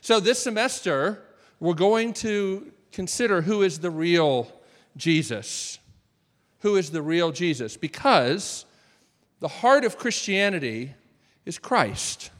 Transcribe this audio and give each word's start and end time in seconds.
So, 0.00 0.18
this 0.18 0.42
semester, 0.42 1.22
we're 1.58 1.74
going 1.74 2.14
to 2.14 2.72
consider 2.92 3.42
who 3.42 3.62
is 3.62 3.80
the 3.80 3.90
real 3.90 4.50
Jesus. 4.96 5.78
Who 6.60 6.76
is 6.76 6.90
the 6.90 7.02
real 7.02 7.32
Jesus? 7.32 7.76
Because 7.76 8.64
the 9.40 9.48
heart 9.48 9.84
of 9.84 9.98
Christianity 9.98 10.94
is 11.44 11.58
Christ. 11.58 12.30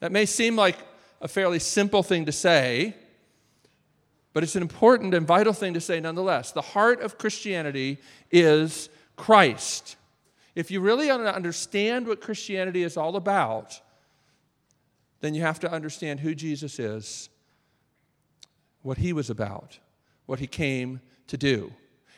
That 0.00 0.12
may 0.12 0.26
seem 0.26 0.56
like 0.56 0.76
a 1.20 1.28
fairly 1.28 1.58
simple 1.58 2.02
thing 2.02 2.26
to 2.26 2.32
say, 2.32 2.94
but 4.32 4.42
it's 4.42 4.56
an 4.56 4.62
important 4.62 5.14
and 5.14 5.26
vital 5.26 5.52
thing 5.52 5.74
to 5.74 5.80
say 5.80 6.00
nonetheless. 6.00 6.52
The 6.52 6.62
heart 6.62 7.00
of 7.00 7.18
Christianity 7.18 7.98
is 8.30 8.88
Christ. 9.16 9.96
If 10.54 10.70
you 10.70 10.80
really 10.80 11.10
understand 11.10 12.06
what 12.06 12.20
Christianity 12.20 12.82
is 12.82 12.96
all 12.96 13.16
about, 13.16 13.80
then 15.20 15.34
you 15.34 15.42
have 15.42 15.60
to 15.60 15.70
understand 15.70 16.20
who 16.20 16.34
Jesus 16.34 16.78
is, 16.78 17.28
what 18.82 18.98
he 18.98 19.12
was 19.12 19.30
about, 19.30 19.78
what 20.26 20.38
he 20.38 20.46
came 20.46 21.00
to 21.26 21.36
do. 21.36 21.72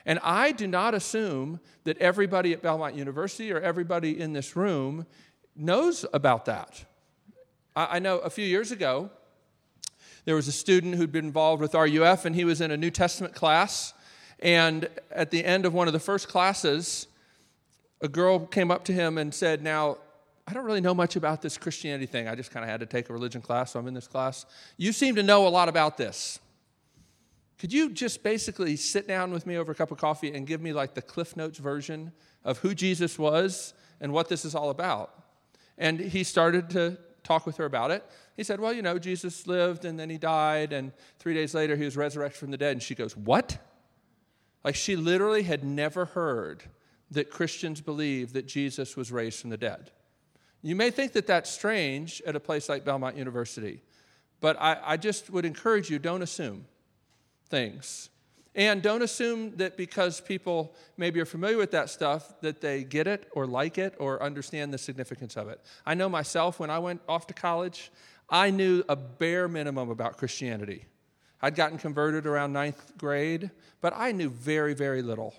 And 0.06 0.18
I 0.22 0.52
do 0.52 0.66
not 0.66 0.94
assume 0.94 1.60
that 1.84 1.98
everybody 1.98 2.52
at 2.52 2.62
Belmont 2.62 2.94
University 2.94 3.52
or 3.52 3.60
everybody 3.60 4.18
in 4.20 4.32
this 4.32 4.56
room 4.56 5.06
knows 5.54 6.04
about 6.12 6.46
that. 6.46 6.84
I 7.76 7.98
know 7.98 8.18
a 8.18 8.30
few 8.30 8.44
years 8.44 8.72
ago, 8.72 9.10
there 10.24 10.34
was 10.34 10.48
a 10.48 10.52
student 10.52 10.96
who'd 10.96 11.12
been 11.12 11.26
involved 11.26 11.62
with 11.62 11.74
RUF, 11.74 12.24
and 12.24 12.34
he 12.34 12.44
was 12.44 12.60
in 12.60 12.70
a 12.70 12.76
New 12.76 12.90
Testament 12.90 13.34
class. 13.34 13.94
And 14.40 14.88
at 15.10 15.30
the 15.30 15.44
end 15.44 15.66
of 15.66 15.74
one 15.74 15.86
of 15.86 15.92
the 15.92 16.00
first 16.00 16.28
classes, 16.28 17.06
a 18.00 18.08
girl 18.08 18.40
came 18.40 18.70
up 18.70 18.84
to 18.86 18.92
him 18.92 19.18
and 19.18 19.34
said, 19.34 19.62
Now, 19.62 19.98
I 20.50 20.52
don't 20.52 20.64
really 20.64 20.80
know 20.80 20.94
much 20.94 21.14
about 21.14 21.42
this 21.42 21.56
Christianity 21.56 22.06
thing. 22.06 22.26
I 22.26 22.34
just 22.34 22.50
kind 22.50 22.64
of 22.64 22.70
had 22.70 22.80
to 22.80 22.86
take 22.86 23.08
a 23.08 23.12
religion 23.12 23.40
class, 23.40 23.70
so 23.70 23.78
I'm 23.78 23.86
in 23.86 23.94
this 23.94 24.08
class. 24.08 24.46
You 24.76 24.92
seem 24.92 25.14
to 25.14 25.22
know 25.22 25.46
a 25.46 25.48
lot 25.48 25.68
about 25.68 25.96
this. 25.96 26.40
Could 27.60 27.72
you 27.72 27.88
just 27.90 28.24
basically 28.24 28.74
sit 28.74 29.06
down 29.06 29.30
with 29.30 29.46
me 29.46 29.56
over 29.56 29.70
a 29.70 29.76
cup 29.76 29.92
of 29.92 29.98
coffee 29.98 30.34
and 30.34 30.48
give 30.48 30.60
me 30.60 30.72
like 30.72 30.94
the 30.94 31.02
Cliff 31.02 31.36
Notes 31.36 31.58
version 31.58 32.10
of 32.42 32.58
who 32.58 32.74
Jesus 32.74 33.16
was 33.16 33.74
and 34.00 34.12
what 34.12 34.28
this 34.28 34.44
is 34.44 34.56
all 34.56 34.70
about? 34.70 35.14
And 35.78 36.00
he 36.00 36.24
started 36.24 36.68
to 36.70 36.98
talk 37.22 37.46
with 37.46 37.56
her 37.58 37.64
about 37.64 37.92
it. 37.92 38.04
He 38.36 38.42
said, 38.42 38.58
Well, 38.58 38.72
you 38.72 38.82
know, 38.82 38.98
Jesus 38.98 39.46
lived 39.46 39.84
and 39.84 40.00
then 40.00 40.10
he 40.10 40.18
died, 40.18 40.72
and 40.72 40.90
three 41.20 41.34
days 41.34 41.54
later 41.54 41.76
he 41.76 41.84
was 41.84 41.96
resurrected 41.96 42.40
from 42.40 42.50
the 42.50 42.56
dead. 42.56 42.72
And 42.72 42.82
she 42.82 42.96
goes, 42.96 43.16
What? 43.16 43.56
Like 44.64 44.74
she 44.74 44.96
literally 44.96 45.44
had 45.44 45.62
never 45.62 46.06
heard 46.06 46.64
that 47.12 47.30
Christians 47.30 47.80
believe 47.80 48.32
that 48.32 48.48
Jesus 48.48 48.96
was 48.96 49.12
raised 49.12 49.40
from 49.40 49.50
the 49.50 49.56
dead. 49.56 49.92
You 50.62 50.76
may 50.76 50.90
think 50.90 51.12
that 51.12 51.26
that's 51.26 51.50
strange 51.50 52.20
at 52.26 52.36
a 52.36 52.40
place 52.40 52.68
like 52.68 52.84
Belmont 52.84 53.16
University, 53.16 53.82
but 54.40 54.56
I, 54.60 54.78
I 54.84 54.96
just 54.96 55.30
would 55.30 55.44
encourage 55.44 55.90
you 55.90 55.98
don't 55.98 56.22
assume 56.22 56.66
things. 57.48 58.10
And 58.54 58.82
don't 58.82 59.02
assume 59.02 59.56
that 59.56 59.76
because 59.76 60.20
people 60.20 60.74
maybe 60.96 61.20
are 61.20 61.24
familiar 61.24 61.56
with 61.56 61.70
that 61.70 61.88
stuff 61.88 62.40
that 62.40 62.60
they 62.60 62.82
get 62.82 63.06
it 63.06 63.28
or 63.32 63.46
like 63.46 63.78
it 63.78 63.94
or 63.98 64.22
understand 64.22 64.74
the 64.74 64.78
significance 64.78 65.36
of 65.36 65.48
it. 65.48 65.60
I 65.86 65.94
know 65.94 66.08
myself 66.08 66.58
when 66.58 66.68
I 66.68 66.80
went 66.80 67.00
off 67.08 67.28
to 67.28 67.34
college, 67.34 67.92
I 68.28 68.50
knew 68.50 68.82
a 68.88 68.96
bare 68.96 69.46
minimum 69.46 69.88
about 69.88 70.16
Christianity. 70.16 70.86
I'd 71.40 71.54
gotten 71.54 71.78
converted 71.78 72.26
around 72.26 72.52
ninth 72.52 72.92
grade, 72.98 73.50
but 73.80 73.92
I 73.96 74.12
knew 74.12 74.28
very, 74.28 74.74
very 74.74 75.00
little. 75.00 75.34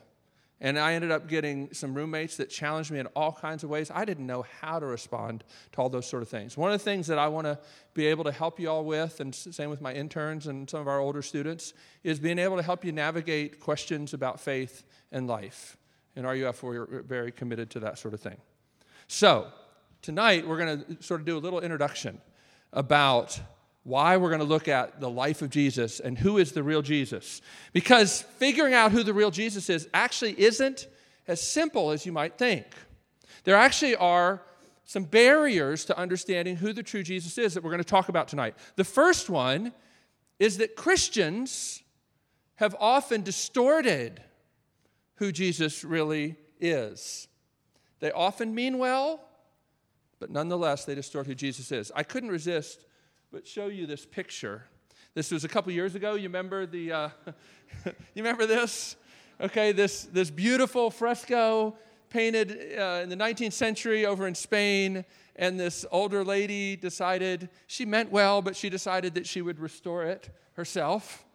And 0.64 0.78
I 0.78 0.94
ended 0.94 1.10
up 1.10 1.28
getting 1.28 1.74
some 1.74 1.96
roommates 1.96 2.38
that 2.38 2.52
challenged 2.52 2.92
me 2.92 3.00
in 3.00 3.08
all 3.08 3.32
kinds 3.32 3.64
of 3.64 3.72
ways. 3.72 3.90
I 3.94 4.06
didn't 4.06 4.28
know 4.28 4.46
how 4.62 4.78
to 4.78 4.86
respond 4.86 5.44
to 5.72 5.82
all 5.82 5.90
those 5.90 6.06
sort 6.06 6.22
of 6.22 6.30
things. 6.30 6.56
One 6.56 6.72
of 6.72 6.78
the 6.78 6.84
things 6.84 7.08
that 7.08 7.18
I 7.18 7.28
want 7.30 7.46
to 7.46 7.58
be 7.96 8.06
able 8.06 8.24
to 8.26 8.32
help 8.32 8.60
you 8.60 8.70
all 8.70 8.86
with, 8.86 9.20
and 9.20 9.34
same 9.34 9.72
with 9.72 9.82
my 9.82 9.92
interns 9.92 10.46
and 10.46 10.70
some 10.70 10.80
of 10.80 10.88
our 10.88 11.00
older 11.00 11.24
students, 11.24 11.74
is 12.04 12.20
being 12.20 12.38
able 12.38 12.58
to 12.58 12.64
help 12.64 12.86
you 12.86 12.92
navigate 12.92 13.60
questions 13.60 14.14
about 14.14 14.40
faith 14.40 14.84
and 15.12 15.26
life. 15.26 15.78
In 16.16 16.28
RUF, 16.28 16.62
we're 16.62 17.02
very 17.02 17.32
committed 17.32 17.72
to 17.72 17.80
that 17.80 17.98
sort 17.98 18.14
of 18.14 18.20
thing. 18.20 18.38
So, 19.08 19.48
tonight 20.04 20.48
we're 20.48 20.58
going 20.58 20.84
to 20.84 21.04
sort 21.04 21.22
of 21.22 21.26
do 21.26 21.38
a 21.38 21.40
little 21.40 21.62
introduction 21.62 22.22
about 22.72 23.40
why 23.84 24.18
we're 24.18 24.30
going 24.30 24.40
to 24.40 24.46
look 24.46 24.68
at 24.68 25.00
the 25.00 25.10
life 25.10 25.42
of 25.42 25.50
Jesus 25.50 26.00
and 26.00 26.18
who 26.18 26.38
is 26.38 26.52
the 26.52 26.64
real 26.64 26.82
Jesus. 26.82 27.42
Because 27.74 28.22
figuring 28.22 28.74
out 28.74 28.92
who 28.92 29.04
the 29.04 29.14
real 29.14 29.32
Jesus 29.32 29.70
is 29.70 29.88
actually 29.94 30.40
isn't 30.40 30.88
as 31.28 31.42
simple 31.42 31.92
as 31.92 32.06
you 32.06 32.12
might 32.12 32.38
think. 32.38 32.66
There 33.44 33.56
actually 33.56 33.96
are 33.96 34.42
some 34.86 35.04
barriers 35.06 35.86
to 35.86 35.98
understanding 35.98 36.58
who 36.58 36.74
the 36.74 36.84
true 36.84 37.02
Jesus 37.02 37.38
is 37.38 37.54
that 37.54 37.64
we're 37.64 37.72
going 37.72 37.84
to 37.84 37.90
talk 37.90 38.10
about 38.10 38.28
tonight. 38.28 38.56
The 38.76 38.84
first 38.84 39.30
one 39.30 39.74
is 40.38 40.58
that 40.58 40.76
Christians 40.76 41.82
have 42.56 42.76
often 42.80 43.24
distorted 43.24 44.22
who 45.16 45.32
Jesus 45.32 45.84
really 45.84 46.36
is. 46.60 47.28
They 48.00 48.12
often 48.12 48.54
mean 48.54 48.78
well, 48.78 49.22
but 50.20 50.30
nonetheless, 50.30 50.86
they 50.86 50.94
distort 50.94 51.26
who 51.26 51.36
Jesus 51.36 51.72
is. 51.72 51.92
I 51.96 52.04
couldn't 52.04 52.30
resist 52.30 52.86
but 53.32 53.48
show 53.48 53.68
you 53.68 53.86
this 53.86 54.06
picture. 54.06 54.64
This 55.14 55.32
was 55.32 55.44
a 55.44 55.48
couple 55.48 55.72
years 55.72 55.96
ago. 55.96 56.16
You 56.16 56.24
remember 56.24 56.66
the? 56.66 56.92
Uh, 56.92 57.10
you 57.86 57.94
remember 58.18 58.46
this? 58.46 58.98
Okay, 59.40 59.72
this 59.72 60.04
this 60.04 60.30
beautiful 60.30 60.92
fresco 60.92 61.78
painted 62.10 62.78
uh, 62.78 63.00
in 63.02 63.10
the 63.10 63.16
19th 63.16 63.54
century 63.54 64.06
over 64.06 64.28
in 64.28 64.36
Spain, 64.36 65.06
and 65.38 65.58
this 65.58 65.86
older 65.92 66.26
lady 66.26 66.76
decided 66.76 67.50
she 67.68 67.86
meant 67.86 68.12
well, 68.12 68.42
but 68.42 68.56
she 68.56 68.70
decided 68.70 69.14
that 69.16 69.26
she 69.26 69.42
would 69.42 69.60
restore 69.60 70.04
it 70.04 70.30
herself. 70.54 71.26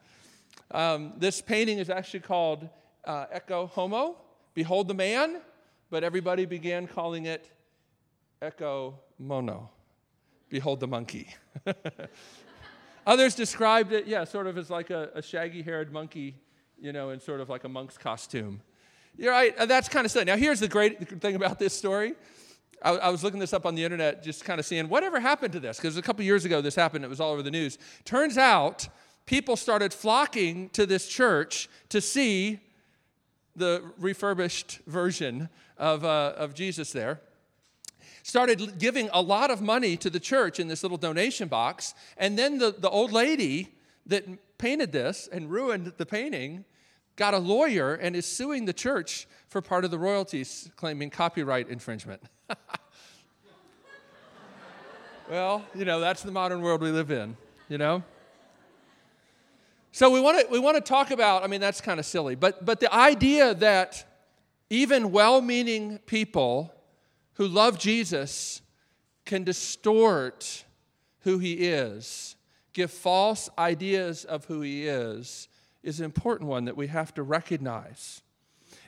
Um, 0.70 1.14
this 1.16 1.40
painting 1.40 1.78
is 1.78 1.88
actually 1.88 2.20
called 2.20 2.68
uh, 3.04 3.26
Ecce 3.34 3.70
Homo, 3.70 4.16
Behold 4.52 4.88
the 4.88 4.94
Man, 4.94 5.40
but 5.90 6.04
everybody 6.04 6.44
began 6.44 6.86
calling 6.86 7.24
it 7.24 7.48
Ecce 8.42 8.92
Mono, 9.18 9.70
Behold 10.48 10.80
the 10.80 10.86
Monkey. 10.86 11.34
Others 13.06 13.34
described 13.34 13.92
it, 13.92 14.06
yeah, 14.06 14.24
sort 14.24 14.46
of 14.46 14.58
as 14.58 14.70
like 14.70 14.90
a, 14.90 15.10
a 15.14 15.22
shaggy 15.22 15.62
haired 15.62 15.92
monkey, 15.92 16.36
you 16.78 16.92
know, 16.92 17.10
in 17.10 17.20
sort 17.20 17.40
of 17.40 17.48
like 17.48 17.64
a 17.64 17.68
monk's 17.68 17.96
costume. 17.96 18.60
You're 19.16 19.32
right, 19.32 19.56
uh, 19.56 19.66
that's 19.66 19.88
kind 19.88 20.04
of 20.04 20.10
silly. 20.10 20.24
Now, 20.24 20.36
here's 20.36 20.60
the 20.60 20.68
great 20.68 21.20
thing 21.20 21.36
about 21.36 21.58
this 21.58 21.72
story. 21.72 22.14
I, 22.82 22.90
I 22.90 23.08
was 23.08 23.22
looking 23.24 23.40
this 23.40 23.52
up 23.52 23.64
on 23.64 23.74
the 23.74 23.84
internet, 23.84 24.22
just 24.22 24.44
kind 24.44 24.58
of 24.58 24.66
seeing 24.66 24.88
whatever 24.88 25.20
happened 25.20 25.52
to 25.52 25.60
this, 25.60 25.78
because 25.78 25.96
a 25.96 26.02
couple 26.02 26.24
years 26.24 26.44
ago 26.44 26.60
this 26.60 26.74
happened, 26.74 27.04
it 27.04 27.08
was 27.08 27.20
all 27.20 27.32
over 27.32 27.42
the 27.42 27.50
news. 27.50 27.78
Turns 28.04 28.36
out 28.36 28.88
people 29.24 29.56
started 29.56 29.94
flocking 29.94 30.68
to 30.70 30.84
this 30.84 31.08
church 31.08 31.68
to 31.88 32.00
see 32.00 32.60
the 33.54 33.82
refurbished 33.98 34.80
version 34.86 35.48
of, 35.78 36.04
uh, 36.04 36.34
of 36.36 36.54
Jesus 36.54 36.92
there 36.92 37.20
started 38.26 38.81
giving 38.81 39.09
a 39.12 39.22
lot 39.22 39.53
of 39.53 39.62
money 39.62 39.97
to 39.97 40.10
the 40.10 40.19
church 40.19 40.59
in 40.59 40.66
this 40.66 40.82
little 40.82 40.98
donation 40.98 41.47
box. 41.47 41.94
And 42.16 42.37
then 42.37 42.59
the, 42.59 42.75
the 42.76 42.91
old 42.91 43.12
lady 43.12 43.72
that 44.06 44.25
painted 44.59 44.91
this 44.91 45.28
and 45.31 45.48
ruined 45.48 45.92
the 45.97 46.04
painting 46.04 46.65
got 47.15 47.34
a 47.34 47.38
lawyer 47.38 47.94
and 47.94 48.16
is 48.16 48.26
suing 48.26 48.65
the 48.65 48.72
church 48.72 49.28
for 49.47 49.62
part 49.62 49.84
of 49.84 49.92
the 49.92 49.98
royalties, 49.98 50.69
claiming 50.75 51.09
copyright 51.09 51.69
infringement. 51.69 52.20
well, 55.31 55.65
you 55.72 55.84
know, 55.84 56.00
that's 56.00 56.25
the 56.25 56.32
modern 56.32 56.62
world 56.62 56.81
we 56.81 56.91
live 56.91 57.12
in, 57.12 57.36
you 57.69 57.78
know? 57.78 58.03
So 59.92 60.10
we 60.10 60.20
want 60.20 60.41
to 60.41 60.53
we 60.53 60.59
want 60.59 60.75
to 60.75 60.81
talk 60.81 61.12
about, 61.12 61.44
I 61.44 61.47
mean, 61.47 61.60
that's 61.60 61.81
kind 61.81 62.00
of 62.00 62.06
silly, 62.06 62.34
but 62.34 62.65
but 62.66 62.81
the 62.81 62.92
idea 62.92 63.54
that 63.54 64.04
even 64.69 65.12
well-meaning 65.12 66.00
people 66.06 66.72
who 67.36 67.47
love 67.47 67.78
Jesus 67.78 68.62
can 69.24 69.44
distort 69.44 70.64
who 71.20 71.38
he 71.38 71.54
is, 71.54 72.36
give 72.72 72.91
false 72.91 73.48
ideas 73.59 74.24
of 74.24 74.44
who 74.47 74.60
he 74.60 74.86
is, 74.86 75.48
is 75.83 75.98
an 75.98 76.04
important 76.04 76.48
one 76.48 76.65
that 76.66 76.77
we 76.77 76.86
have 76.86 77.12
to 77.15 77.22
recognize. 77.22 78.22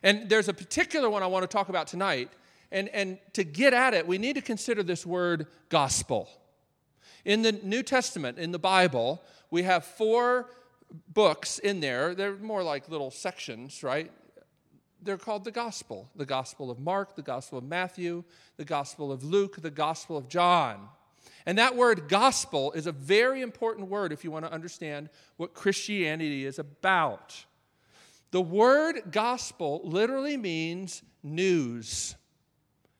And 0.03 0.29
there's 0.29 0.49
a 0.49 0.55
particular 0.55 1.11
one 1.11 1.23
I 1.23 1.27
want 1.27 1.43
to 1.43 1.49
talk 1.49 1.69
about 1.69 1.87
tonight. 1.87 2.31
And, 2.71 2.89
and 2.91 3.19
to 3.33 3.45
get 3.45 3.73
at 3.73 3.95
it, 3.95 4.07
we 4.07 4.19
need 4.19 4.35
to 4.35 4.43
consider 4.43 4.83
this 4.83 5.05
word 5.05 5.47
gospel. 5.69 6.29
In 7.25 7.43
the 7.43 7.53
New 7.53 7.83
Testament, 7.83 8.39
in 8.39 8.53
the 8.53 8.59
Bible, 8.59 9.23
we 9.51 9.63
have 9.65 9.85
four 9.85 10.51
books 11.13 11.59
in 11.59 11.81
there. 11.81 12.15
They're 12.15 12.37
more 12.37 12.63
like 12.63 12.89
little 12.89 13.11
sections, 13.11 13.83
right? 13.83 14.11
They're 15.03 15.19
called 15.19 15.45
the 15.45 15.51
gospel 15.51 16.09
the 16.17 16.27
gospel 16.27 16.71
of 16.71 16.79
Mark, 16.79 17.17
the 17.17 17.23
gospel 17.23 17.59
of 17.59 17.65
Matthew, 17.65 18.25
the 18.57 18.65
gospel 18.65 19.13
of 19.13 19.25
Luke, 19.25 19.61
the 19.61 19.71
gospel 19.71 20.17
of 20.17 20.29
John. 20.29 20.89
And 21.47 21.59
that 21.59 21.77
word 21.77 22.09
gospel 22.09 22.73
is 22.73 22.87
a 22.87 22.93
very 22.93 23.41
important 23.41 23.89
word 23.89 24.13
if 24.13 24.25
you 24.25 24.31
want 24.31 24.45
to 24.45 24.53
understand 24.53 25.09
what 25.37 25.55
Christianity 25.55 26.45
is 26.45 26.59
about. 26.59 27.45
The 28.31 28.43
word 28.43 29.03
gospel 29.11 29.81
literally 29.85 30.37
means 30.37 31.03
news. 31.23 32.15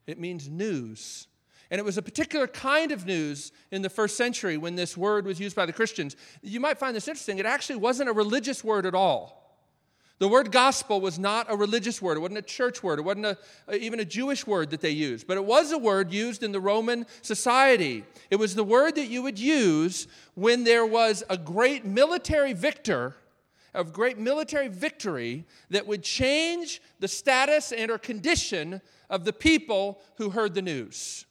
It 0.07 0.19
means 0.19 0.49
news. 0.49 1.27
And 1.71 1.79
it 1.79 1.85
was 1.85 1.99
a 1.99 2.03
particular 2.03 2.47
kind 2.47 2.93
of 2.93 3.05
news 3.05 3.53
in 3.71 3.83
the 3.83 3.91
first 3.91 4.17
century 4.17 4.57
when 4.57 4.75
this 4.75 4.97
word 4.97 5.27
was 5.27 5.39
used 5.39 5.55
by 5.55 5.67
the 5.67 5.73
Christians. 5.73 6.17
You 6.41 6.61
might 6.61 6.79
find 6.79 6.97
this 6.97 7.09
interesting. 7.09 7.39
It 7.39 7.47
actually 7.47 7.77
wasn't 7.77 8.09
a 8.09 8.15
religious 8.15 8.65
word 8.65 8.87
at 8.87 8.95
all. 8.95 9.38
The 10.19 10.27
word 10.27 10.51
gospel 10.51 11.01
was 11.01 11.17
not 11.19 11.47
a 11.49 11.57
religious 11.57 12.03
word. 12.03 12.17
It 12.17 12.21
wasn't 12.21 12.39
a 12.39 12.43
church 12.43 12.83
word. 12.83 12.99
It 12.99 13.03
wasn't 13.03 13.27
a, 13.27 13.39
even 13.77 14.01
a 14.01 14.05
Jewish 14.05 14.47
word 14.47 14.71
that 14.71 14.81
they 14.81 14.91
used. 14.91 15.29
But 15.29 15.37
it 15.37 15.45
was 15.45 15.71
a 15.71 15.79
word 15.79 16.13
used 16.13 16.43
in 16.43 16.51
the 16.51 16.61
Roman 16.61 17.07
society. 17.23 18.05
It 18.29 18.37
was 18.37 18.57
the 18.57 18.65
word 18.65 18.97
that 18.97 19.07
you 19.07 19.23
would 19.23 19.39
use 19.39 20.09
when 20.35 20.65
there 20.65 20.85
was 20.85 21.23
a 21.31 21.39
great 21.39 21.85
military 21.85 22.53
victor, 22.53 23.15
of 23.75 23.93
great 23.93 24.19
military 24.19 24.67
victory 24.67 25.45
that 25.71 25.87
would 25.87 26.03
change 26.03 26.83
the 26.99 27.07
status 27.07 27.71
and 27.71 27.89
or 27.89 27.99
condition 27.99 28.81
of 29.09 29.25
the 29.25 29.33
people 29.33 30.01
who 30.17 30.31
heard 30.31 30.53
the 30.53 30.63
news. 30.63 31.27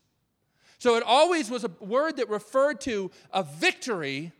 So 0.79 0.95
it 0.95 1.03
always 1.03 1.49
was 1.49 1.65
a 1.65 1.71
word 1.81 2.17
that 2.17 2.29
referred 2.29 2.79
to 2.81 3.11
a 3.33 3.43
victory, 3.43 4.31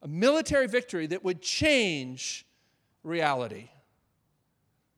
a 0.00 0.06
military 0.06 0.68
victory 0.68 1.08
that 1.08 1.24
would 1.24 1.42
change 1.42 2.46
reality. 3.02 3.70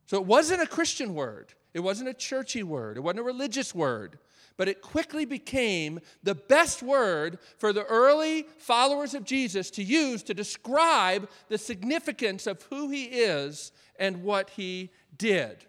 So 0.06 0.19
it 0.19 0.27
wasn't 0.27 0.62
a 0.62 0.67
Christian 0.67 1.15
word, 1.15 1.55
it 1.73 1.81
wasn't 1.81 2.09
a 2.09 2.15
churchy 2.15 2.62
word, 2.62 2.97
it 2.97 3.01
wasn't 3.01 3.21
a 3.21 3.25
religious 3.25 3.75
word. 3.75 4.19
But 4.56 4.69
it 4.69 4.83
quickly 4.83 5.25
became 5.25 5.99
the 6.23 6.37
best 6.37 6.81
word 6.81 7.41
for 7.59 7.73
the 7.73 7.83
early 7.87 8.47
followers 8.59 9.12
of 9.12 9.25
Jesus 9.25 9.69
to 9.73 9.83
use 9.83 10.23
to 10.23 10.35
describe 10.35 11.29
the 11.49 11.59
significance 11.59 12.47
of 12.47 12.62
who 12.71 12.89
he 12.89 13.05
is 13.06 13.73
and 13.99 14.23
what 14.23 14.50
he 14.50 14.91
did. 15.19 15.65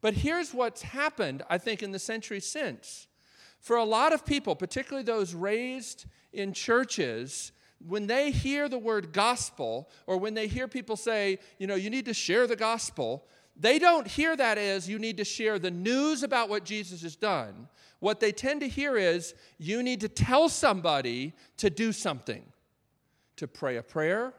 But 0.00 0.14
here's 0.14 0.54
what's 0.54 0.82
happened, 0.82 1.42
I 1.50 1.58
think, 1.58 1.82
in 1.82 1.90
the 1.90 1.98
century 1.98 2.38
since. 2.38 3.08
For 3.58 3.76
a 3.76 3.84
lot 3.84 4.12
of 4.12 4.26
people, 4.26 4.54
particularly 4.54 5.04
those 5.04 5.34
raised 5.34 6.06
in 6.32 6.52
churches, 6.52 7.52
when 7.86 8.06
they 8.06 8.30
hear 8.30 8.68
the 8.68 8.78
word 8.78 9.12
gospel, 9.12 9.88
or 10.06 10.16
when 10.18 10.34
they 10.34 10.46
hear 10.46 10.68
people 10.68 10.96
say, 10.96 11.38
you 11.58 11.66
know, 11.66 11.74
you 11.74 11.90
need 11.90 12.06
to 12.06 12.14
share 12.14 12.46
the 12.46 12.56
gospel, 12.56 13.24
they 13.56 13.78
don't 13.78 14.06
hear 14.06 14.36
that 14.36 14.58
as 14.58 14.88
you 14.88 14.98
need 14.98 15.16
to 15.18 15.24
share 15.24 15.58
the 15.58 15.70
news 15.70 16.22
about 16.22 16.48
what 16.48 16.64
Jesus 16.64 17.02
has 17.02 17.16
done. 17.16 17.68
What 18.00 18.18
they 18.18 18.32
tend 18.32 18.60
to 18.60 18.68
hear 18.68 18.96
is 18.96 19.34
you 19.58 19.82
need 19.82 20.00
to 20.00 20.08
tell 20.08 20.48
somebody 20.48 21.34
to 21.58 21.70
do 21.70 21.92
something, 21.92 22.44
to 23.36 23.46
pray 23.46 23.76
a 23.76 23.82
prayer, 23.82 24.32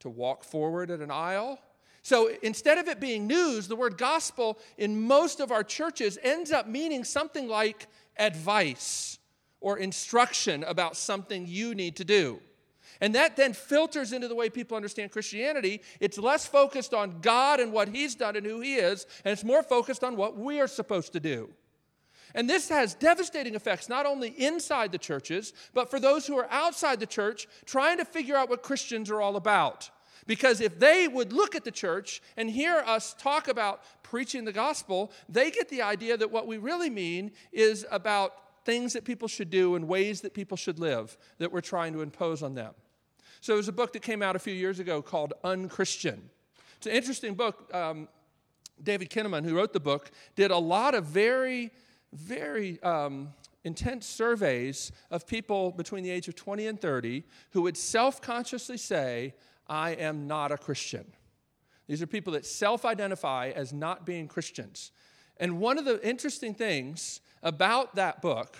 to 0.00 0.08
walk 0.08 0.44
forward 0.44 0.90
at 0.90 1.00
an 1.00 1.10
aisle. 1.10 1.58
So 2.02 2.30
instead 2.42 2.78
of 2.78 2.88
it 2.88 2.98
being 2.98 3.26
news, 3.26 3.68
the 3.68 3.76
word 3.76 3.98
gospel 3.98 4.58
in 4.78 5.02
most 5.06 5.40
of 5.40 5.52
our 5.52 5.62
churches 5.62 6.18
ends 6.22 6.50
up 6.50 6.66
meaning 6.66 7.04
something 7.04 7.46
like 7.46 7.86
advice 8.18 9.18
or 9.60 9.78
instruction 9.78 10.64
about 10.64 10.96
something 10.96 11.46
you 11.46 11.74
need 11.74 11.96
to 11.96 12.04
do. 12.04 12.40
And 13.00 13.14
that 13.14 13.36
then 13.36 13.52
filters 13.52 14.12
into 14.12 14.28
the 14.28 14.34
way 14.34 14.50
people 14.50 14.76
understand 14.76 15.10
Christianity. 15.10 15.80
It's 16.00 16.18
less 16.18 16.46
focused 16.46 16.92
on 16.92 17.20
God 17.20 17.60
and 17.60 17.72
what 17.72 17.88
He's 17.88 18.14
done 18.14 18.36
and 18.36 18.44
who 18.44 18.60
He 18.60 18.74
is, 18.74 19.06
and 19.24 19.32
it's 19.32 19.44
more 19.44 19.62
focused 19.62 20.04
on 20.04 20.16
what 20.16 20.36
we 20.36 20.60
are 20.60 20.68
supposed 20.68 21.12
to 21.14 21.20
do. 21.20 21.50
And 22.34 22.48
this 22.48 22.68
has 22.68 22.94
devastating 22.94 23.54
effects 23.54 23.88
not 23.88 24.06
only 24.06 24.28
inside 24.28 24.92
the 24.92 24.98
churches, 24.98 25.52
but 25.74 25.90
for 25.90 25.98
those 25.98 26.26
who 26.26 26.38
are 26.38 26.48
outside 26.50 27.00
the 27.00 27.06
church 27.06 27.48
trying 27.64 27.98
to 27.98 28.04
figure 28.04 28.36
out 28.36 28.48
what 28.48 28.62
Christians 28.62 29.10
are 29.10 29.20
all 29.20 29.36
about. 29.36 29.90
Because 30.26 30.60
if 30.60 30.78
they 30.78 31.08
would 31.08 31.32
look 31.32 31.56
at 31.56 31.64
the 31.64 31.70
church 31.70 32.22
and 32.36 32.48
hear 32.48 32.76
us 32.86 33.14
talk 33.18 33.48
about 33.48 33.82
preaching 34.02 34.44
the 34.44 34.52
gospel, 34.52 35.10
they 35.28 35.50
get 35.50 35.68
the 35.68 35.82
idea 35.82 36.16
that 36.16 36.30
what 36.30 36.46
we 36.46 36.58
really 36.58 36.90
mean 36.90 37.32
is 37.52 37.84
about 37.90 38.34
things 38.64 38.92
that 38.92 39.04
people 39.04 39.26
should 39.26 39.50
do 39.50 39.74
and 39.74 39.88
ways 39.88 40.20
that 40.20 40.34
people 40.34 40.56
should 40.56 40.78
live 40.78 41.16
that 41.38 41.50
we're 41.50 41.60
trying 41.60 41.92
to 41.94 42.02
impose 42.02 42.42
on 42.42 42.54
them. 42.54 42.74
So 43.40 43.54
there's 43.54 43.68
a 43.68 43.72
book 43.72 43.92
that 43.94 44.02
came 44.02 44.22
out 44.22 44.36
a 44.36 44.38
few 44.38 44.52
years 44.52 44.80
ago 44.80 45.00
called 45.00 45.32
Unchristian. 45.42 46.28
It's 46.76 46.86
an 46.86 46.92
interesting 46.92 47.34
book. 47.34 47.74
Um, 47.74 48.08
David 48.82 49.10
Kinnaman, 49.10 49.44
who 49.44 49.56
wrote 49.56 49.72
the 49.72 49.80
book, 49.80 50.10
did 50.36 50.50
a 50.50 50.58
lot 50.58 50.94
of 50.94 51.04
very, 51.04 51.70
very 52.12 52.82
um, 52.82 53.32
intense 53.64 54.06
surveys 54.06 54.92
of 55.10 55.26
people 55.26 55.70
between 55.70 56.04
the 56.04 56.10
age 56.10 56.28
of 56.28 56.34
20 56.34 56.66
and 56.66 56.80
30 56.80 57.24
who 57.50 57.62
would 57.62 57.76
self 57.76 58.20
consciously 58.20 58.76
say, 58.76 59.34
I 59.66 59.90
am 59.92 60.26
not 60.26 60.52
a 60.52 60.58
Christian. 60.58 61.04
These 61.86 62.02
are 62.02 62.06
people 62.06 62.34
that 62.34 62.44
self 62.46 62.84
identify 62.84 63.52
as 63.54 63.72
not 63.72 64.04
being 64.04 64.28
Christians. 64.28 64.92
And 65.38 65.58
one 65.58 65.78
of 65.78 65.86
the 65.86 66.06
interesting 66.06 66.54
things 66.54 67.20
about 67.42 67.94
that 67.94 68.20
book, 68.20 68.56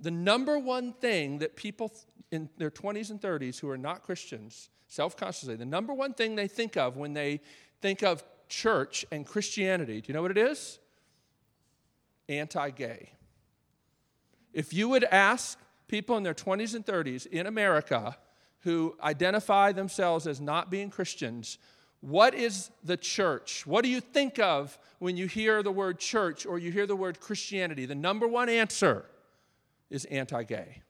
the 0.00 0.10
number 0.10 0.58
one 0.58 0.92
thing 0.92 1.38
that 1.38 1.54
people 1.54 1.92
in 2.30 2.48
their 2.58 2.70
20s 2.70 3.10
and 3.10 3.20
30s 3.20 3.58
who 3.58 3.68
are 3.68 3.78
not 3.78 4.02
Christians, 4.02 4.70
self 4.88 5.16
consciously, 5.16 5.56
the 5.56 5.64
number 5.64 5.92
one 5.92 6.14
thing 6.14 6.36
they 6.36 6.48
think 6.48 6.76
of 6.76 6.96
when 6.96 7.12
they 7.12 7.40
think 7.80 8.02
of 8.02 8.22
church 8.48 9.04
and 9.10 9.26
Christianity, 9.26 10.00
do 10.00 10.08
you 10.08 10.14
know 10.14 10.22
what 10.22 10.30
it 10.30 10.38
is? 10.38 10.78
Anti 12.28 12.70
gay. 12.70 13.10
If 14.52 14.72
you 14.72 14.88
would 14.88 15.04
ask 15.04 15.58
people 15.88 16.16
in 16.16 16.22
their 16.22 16.34
20s 16.34 16.74
and 16.74 16.84
30s 16.84 17.26
in 17.26 17.46
America, 17.46 18.16
who 18.60 18.96
identify 19.02 19.72
themselves 19.72 20.26
as 20.26 20.40
not 20.40 20.70
being 20.70 20.90
Christians, 20.90 21.58
what 22.00 22.34
is 22.34 22.70
the 22.84 22.96
church? 22.96 23.66
What 23.66 23.84
do 23.84 23.90
you 23.90 24.00
think 24.00 24.38
of 24.38 24.78
when 24.98 25.16
you 25.16 25.26
hear 25.26 25.62
the 25.62 25.72
word 25.72 25.98
church 25.98 26.46
or 26.46 26.58
you 26.58 26.70
hear 26.70 26.86
the 26.86 26.96
word 26.96 27.20
Christianity? 27.20 27.86
The 27.86 27.94
number 27.94 28.26
one 28.26 28.48
answer 28.48 29.04
is 29.90 30.04
anti 30.06 30.42
gay, 30.44 30.82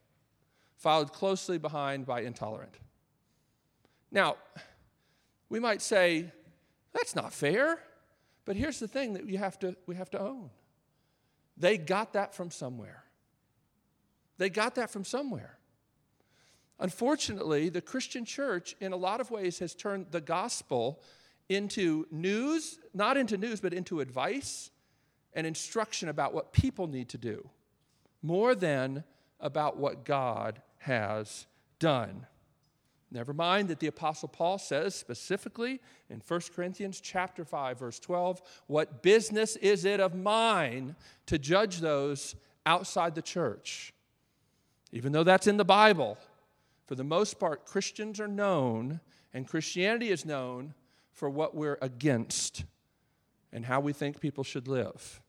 followed 0.80 1.12
closely 1.12 1.58
behind 1.58 2.06
by 2.06 2.22
intolerant. 2.22 2.74
Now, 4.10 4.36
we 5.48 5.60
might 5.60 5.82
say, 5.82 6.32
that's 6.92 7.14
not 7.14 7.32
fair, 7.32 7.78
but 8.44 8.56
here's 8.56 8.80
the 8.80 8.88
thing 8.88 9.12
that 9.12 9.24
we 9.24 9.36
have 9.36 9.58
to, 9.60 9.76
we 9.86 9.94
have 9.94 10.10
to 10.10 10.20
own 10.20 10.50
they 11.60 11.76
got 11.76 12.14
that 12.14 12.34
from 12.34 12.50
somewhere. 12.50 13.04
They 14.38 14.48
got 14.48 14.76
that 14.76 14.90
from 14.90 15.04
somewhere. 15.04 15.58
Unfortunately, 16.78 17.68
the 17.68 17.82
Christian 17.82 18.24
church, 18.24 18.74
in 18.80 18.94
a 18.94 18.96
lot 18.96 19.20
of 19.20 19.30
ways, 19.30 19.58
has 19.58 19.74
turned 19.74 20.06
the 20.10 20.22
gospel 20.22 21.02
into 21.50 22.06
news, 22.10 22.78
not 22.94 23.18
into 23.18 23.36
news, 23.36 23.60
but 23.60 23.74
into 23.74 24.00
advice 24.00 24.70
and 25.34 25.46
instruction 25.46 26.08
about 26.08 26.32
what 26.32 26.54
people 26.54 26.86
need 26.86 27.10
to 27.10 27.18
do, 27.18 27.46
more 28.22 28.54
than 28.54 29.04
about 29.38 29.76
what 29.76 30.06
God 30.06 30.62
has 30.80 31.46
done. 31.78 32.26
Never 33.12 33.32
mind 33.32 33.68
that 33.68 33.80
the 33.80 33.88
apostle 33.88 34.28
Paul 34.28 34.58
says 34.58 34.94
specifically 34.94 35.80
in 36.08 36.22
1 36.26 36.40
Corinthians 36.54 37.00
chapter 37.00 37.44
5 37.44 37.78
verse 37.78 37.98
12, 37.98 38.40
what 38.66 39.02
business 39.02 39.56
is 39.56 39.84
it 39.84 39.98
of 39.98 40.14
mine 40.14 40.94
to 41.26 41.38
judge 41.38 41.78
those 41.78 42.36
outside 42.66 43.14
the 43.14 43.22
church? 43.22 43.92
Even 44.92 45.12
though 45.12 45.24
that's 45.24 45.46
in 45.48 45.56
the 45.56 45.64
Bible, 45.64 46.18
for 46.86 46.94
the 46.94 47.04
most 47.04 47.38
part, 47.40 47.66
Christians 47.66 48.20
are 48.20 48.28
known 48.28 49.00
and 49.34 49.46
Christianity 49.46 50.10
is 50.10 50.24
known 50.24 50.74
for 51.12 51.28
what 51.28 51.54
we're 51.54 51.78
against 51.82 52.64
and 53.52 53.64
how 53.64 53.80
we 53.80 53.92
think 53.92 54.20
people 54.20 54.44
should 54.44 54.68
live. 54.68 55.20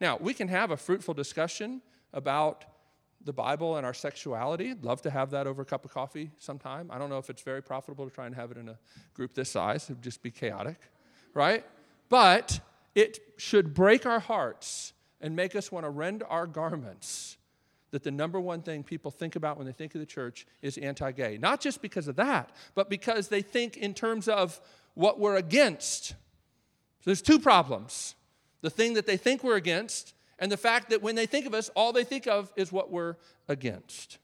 Now, 0.00 0.16
we 0.16 0.34
can 0.34 0.48
have 0.48 0.70
a 0.70 0.76
fruitful 0.76 1.14
discussion 1.14 1.82
about 2.12 2.64
the 3.24 3.32
Bible 3.32 3.76
and 3.76 3.84
our 3.84 3.94
sexuality. 3.94 4.70
I'd 4.70 4.84
love 4.84 5.02
to 5.02 5.10
have 5.10 5.30
that 5.30 5.46
over 5.46 5.62
a 5.62 5.64
cup 5.64 5.84
of 5.84 5.92
coffee 5.92 6.30
sometime. 6.38 6.90
I 6.90 6.98
don't 6.98 7.10
know 7.10 7.18
if 7.18 7.30
it's 7.30 7.42
very 7.42 7.62
profitable 7.62 8.08
to 8.08 8.14
try 8.14 8.26
and 8.26 8.34
have 8.34 8.50
it 8.50 8.56
in 8.56 8.68
a 8.68 8.78
group 9.14 9.34
this 9.34 9.50
size, 9.50 9.90
it 9.90 9.94
would 9.94 10.02
just 10.02 10.22
be 10.22 10.30
chaotic, 10.30 10.78
right? 11.34 11.64
But 12.08 12.60
it 12.94 13.18
should 13.36 13.74
break 13.74 14.06
our 14.06 14.20
hearts 14.20 14.92
and 15.20 15.34
make 15.34 15.56
us 15.56 15.72
want 15.72 15.84
to 15.84 15.90
rend 15.90 16.22
our 16.28 16.46
garments 16.46 17.36
that 17.90 18.02
the 18.02 18.10
number 18.10 18.38
one 18.38 18.62
thing 18.62 18.82
people 18.82 19.10
think 19.10 19.36
about 19.36 19.56
when 19.56 19.66
they 19.66 19.72
think 19.72 19.94
of 19.94 20.00
the 20.00 20.06
church 20.06 20.46
is 20.62 20.76
anti 20.78 21.10
gay. 21.12 21.38
Not 21.38 21.60
just 21.60 21.80
because 21.82 22.08
of 22.08 22.16
that, 22.16 22.50
but 22.74 22.90
because 22.90 23.28
they 23.28 23.42
think 23.42 23.76
in 23.76 23.94
terms 23.94 24.28
of 24.28 24.60
what 24.94 25.18
we're 25.18 25.36
against. 25.36 26.08
So 26.08 26.14
there's 27.06 27.22
two 27.22 27.38
problems 27.38 28.14
the 28.60 28.70
thing 28.70 28.94
that 28.94 29.06
they 29.06 29.16
think 29.16 29.44
we're 29.44 29.56
against, 29.56 30.14
and 30.38 30.52
the 30.52 30.56
fact 30.56 30.90
that 30.90 31.02
when 31.02 31.14
they 31.14 31.26
think 31.26 31.46
of 31.46 31.54
us, 31.54 31.68
all 31.74 31.92
they 31.92 32.04
think 32.04 32.26
of 32.26 32.52
is 32.56 32.70
what 32.70 32.90
we're 32.90 33.16
against. 33.48 34.18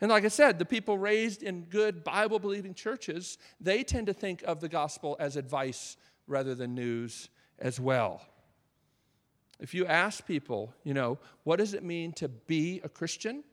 And 0.00 0.10
like 0.10 0.24
I 0.24 0.28
said, 0.28 0.58
the 0.58 0.64
people 0.64 0.98
raised 0.98 1.42
in 1.42 1.62
good 1.62 2.04
Bible 2.04 2.38
believing 2.38 2.74
churches, 2.74 3.38
they 3.60 3.82
tend 3.82 4.06
to 4.08 4.12
think 4.12 4.42
of 4.42 4.60
the 4.60 4.68
gospel 4.68 5.16
as 5.18 5.36
advice 5.36 5.96
rather 6.26 6.54
than 6.54 6.74
news 6.74 7.30
as 7.58 7.80
well. 7.80 8.22
If 9.60 9.72
you 9.72 9.86
ask 9.86 10.26
people, 10.26 10.74
you 10.82 10.94
know, 10.94 11.18
what 11.44 11.56
does 11.56 11.74
it 11.74 11.82
mean 11.82 12.12
to 12.14 12.28
be 12.28 12.80
a 12.84 12.88
Christian? 12.88 13.44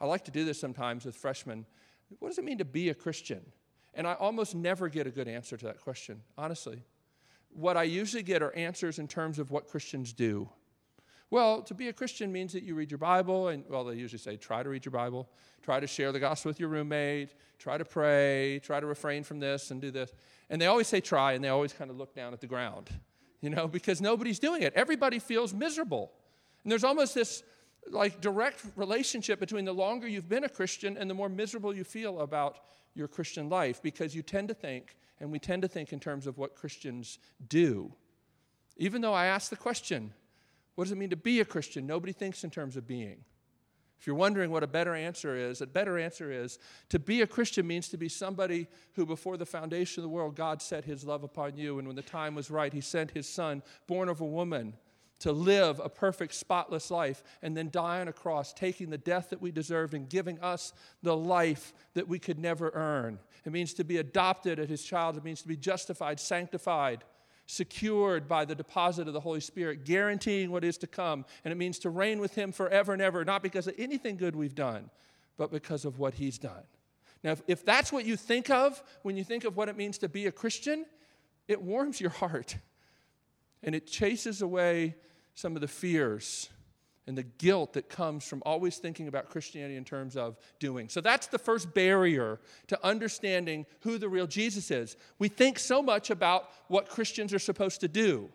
I 0.00 0.06
like 0.06 0.24
to 0.24 0.30
do 0.30 0.44
this 0.44 0.60
sometimes 0.60 1.04
with 1.04 1.16
freshmen. 1.16 1.64
What 2.18 2.28
does 2.28 2.38
it 2.38 2.44
mean 2.44 2.58
to 2.58 2.64
be 2.64 2.88
a 2.90 2.94
Christian? 2.94 3.40
And 3.94 4.06
I 4.06 4.14
almost 4.14 4.54
never 4.54 4.88
get 4.88 5.06
a 5.06 5.10
good 5.10 5.28
answer 5.28 5.56
to 5.56 5.64
that 5.66 5.80
question, 5.80 6.22
honestly. 6.36 6.84
What 7.50 7.76
I 7.76 7.84
usually 7.84 8.22
get 8.22 8.42
are 8.42 8.54
answers 8.54 8.98
in 8.98 9.08
terms 9.08 9.38
of 9.38 9.50
what 9.50 9.68
Christians 9.68 10.12
do. 10.12 10.48
Well, 11.30 11.60
to 11.62 11.74
be 11.74 11.88
a 11.88 11.92
Christian 11.92 12.32
means 12.32 12.54
that 12.54 12.62
you 12.62 12.74
read 12.74 12.90
your 12.90 12.98
Bible, 12.98 13.48
and 13.48 13.62
well, 13.68 13.84
they 13.84 13.96
usually 13.96 14.18
say 14.18 14.36
try 14.36 14.62
to 14.62 14.68
read 14.68 14.84
your 14.84 14.92
Bible, 14.92 15.28
try 15.62 15.78
to 15.78 15.86
share 15.86 16.10
the 16.10 16.20
gospel 16.20 16.48
with 16.48 16.58
your 16.58 16.70
roommate, 16.70 17.34
try 17.58 17.76
to 17.76 17.84
pray, 17.84 18.60
try 18.62 18.80
to 18.80 18.86
refrain 18.86 19.22
from 19.22 19.38
this 19.38 19.70
and 19.70 19.80
do 19.80 19.90
this. 19.90 20.10
And 20.48 20.60
they 20.60 20.66
always 20.66 20.86
say 20.86 21.00
try, 21.00 21.32
and 21.32 21.44
they 21.44 21.50
always 21.50 21.74
kind 21.74 21.90
of 21.90 21.98
look 21.98 22.14
down 22.14 22.32
at 22.32 22.40
the 22.40 22.46
ground, 22.46 22.88
you 23.42 23.50
know, 23.50 23.68
because 23.68 24.00
nobody's 24.00 24.38
doing 24.38 24.62
it. 24.62 24.72
Everybody 24.74 25.18
feels 25.18 25.52
miserable. 25.52 26.12
And 26.64 26.72
there's 26.72 26.84
almost 26.84 27.14
this 27.14 27.42
like 27.90 28.20
direct 28.20 28.62
relationship 28.76 29.38
between 29.38 29.64
the 29.64 29.72
longer 29.72 30.08
you've 30.08 30.28
been 30.28 30.44
a 30.44 30.48
Christian 30.48 30.96
and 30.96 31.08
the 31.10 31.14
more 31.14 31.28
miserable 31.28 31.74
you 31.74 31.84
feel 31.84 32.20
about 32.20 32.58
your 32.94 33.08
Christian 33.08 33.48
life 33.48 33.82
because 33.82 34.14
you 34.14 34.22
tend 34.22 34.48
to 34.48 34.54
think, 34.54 34.96
and 35.20 35.30
we 35.30 35.38
tend 35.38 35.62
to 35.62 35.68
think 35.68 35.92
in 35.92 36.00
terms 36.00 36.26
of 36.26 36.38
what 36.38 36.54
Christians 36.54 37.18
do. 37.48 37.92
Even 38.78 39.02
though 39.02 39.12
I 39.12 39.26
ask 39.26 39.50
the 39.50 39.56
question, 39.56 40.12
what 40.78 40.84
does 40.84 40.92
it 40.92 40.98
mean 40.98 41.10
to 41.10 41.16
be 41.16 41.40
a 41.40 41.44
Christian? 41.44 41.88
Nobody 41.88 42.12
thinks 42.12 42.44
in 42.44 42.50
terms 42.50 42.76
of 42.76 42.86
being. 42.86 43.24
If 43.98 44.06
you're 44.06 44.14
wondering 44.14 44.52
what 44.52 44.62
a 44.62 44.68
better 44.68 44.94
answer 44.94 45.34
is, 45.34 45.60
a 45.60 45.66
better 45.66 45.98
answer 45.98 46.30
is 46.30 46.60
to 46.90 47.00
be 47.00 47.20
a 47.20 47.26
Christian 47.26 47.66
means 47.66 47.88
to 47.88 47.96
be 47.96 48.08
somebody 48.08 48.68
who, 48.92 49.04
before 49.04 49.36
the 49.36 49.44
foundation 49.44 50.00
of 50.00 50.02
the 50.04 50.08
world, 50.08 50.36
God 50.36 50.62
set 50.62 50.84
his 50.84 51.02
love 51.02 51.24
upon 51.24 51.56
you. 51.56 51.80
And 51.80 51.88
when 51.88 51.96
the 51.96 52.02
time 52.02 52.36
was 52.36 52.48
right, 52.48 52.72
he 52.72 52.80
sent 52.80 53.10
his 53.10 53.28
son, 53.28 53.64
born 53.88 54.08
of 54.08 54.20
a 54.20 54.24
woman, 54.24 54.74
to 55.18 55.32
live 55.32 55.80
a 55.80 55.88
perfect, 55.88 56.32
spotless 56.34 56.92
life 56.92 57.24
and 57.42 57.56
then 57.56 57.70
die 57.72 58.00
on 58.00 58.06
a 58.06 58.12
cross, 58.12 58.52
taking 58.52 58.88
the 58.88 58.98
death 58.98 59.30
that 59.30 59.42
we 59.42 59.50
deserved 59.50 59.94
and 59.94 60.08
giving 60.08 60.38
us 60.38 60.72
the 61.02 61.16
life 61.16 61.74
that 61.94 62.06
we 62.06 62.20
could 62.20 62.38
never 62.38 62.70
earn. 62.72 63.18
It 63.44 63.50
means 63.50 63.74
to 63.74 63.82
be 63.82 63.96
adopted 63.96 64.60
as 64.60 64.68
his 64.68 64.84
child, 64.84 65.16
it 65.16 65.24
means 65.24 65.42
to 65.42 65.48
be 65.48 65.56
justified, 65.56 66.20
sanctified 66.20 67.02
secured 67.48 68.28
by 68.28 68.44
the 68.44 68.54
deposit 68.54 69.08
of 69.08 69.14
the 69.14 69.20
Holy 69.20 69.40
Spirit, 69.40 69.86
guaranteeing 69.86 70.50
what 70.50 70.62
is 70.62 70.76
to 70.76 70.86
come. 70.86 71.24
And 71.44 71.50
it 71.50 71.56
means 71.56 71.78
to 71.80 71.90
reign 71.90 72.20
with 72.20 72.34
Him 72.34 72.52
forever 72.52 72.92
and 72.92 73.00
ever, 73.00 73.24
not 73.24 73.42
because 73.42 73.66
of 73.66 73.74
anything 73.78 74.18
good 74.18 74.36
we've 74.36 74.54
done, 74.54 74.90
but 75.38 75.50
because 75.50 75.86
of 75.86 75.98
what 75.98 76.14
He's 76.14 76.36
done. 76.38 76.62
Now, 77.24 77.32
if, 77.32 77.42
if 77.48 77.64
that's 77.64 77.90
what 77.90 78.04
you 78.04 78.16
think 78.16 78.50
of 78.50 78.80
when 79.02 79.16
you 79.16 79.24
think 79.24 79.44
of 79.44 79.56
what 79.56 79.68
it 79.70 79.76
means 79.76 79.98
to 79.98 80.08
be 80.08 80.26
a 80.26 80.32
Christian, 80.32 80.84
it 81.48 81.60
warms 81.60 82.00
your 82.00 82.10
heart 82.22 82.56
and 83.62 83.74
it 83.74 83.86
chases 83.86 84.42
away 84.42 84.94
some 85.34 85.54
of 85.54 85.62
the 85.62 85.68
fears 85.68 86.50
and 87.08 87.16
the 87.16 87.22
guilt 87.22 87.72
that 87.72 87.88
comes 87.88 88.22
from 88.22 88.42
always 88.44 88.76
thinking 88.76 89.08
about 89.08 89.30
Christianity 89.30 89.76
in 89.76 89.84
terms 89.84 90.14
of 90.14 90.36
doing. 90.60 90.90
So 90.90 91.00
that's 91.00 91.26
the 91.26 91.38
first 91.38 91.72
barrier 91.72 92.38
to 92.66 92.86
understanding 92.86 93.64
who 93.80 93.96
the 93.96 94.10
real 94.10 94.26
Jesus 94.26 94.70
is. 94.70 94.94
We 95.18 95.28
think 95.28 95.58
so 95.58 95.80
much 95.82 96.10
about 96.10 96.50
what 96.68 96.90
Christians 96.90 97.32
are 97.32 97.38
supposed 97.38 97.80
to 97.80 97.88
do 97.88 98.28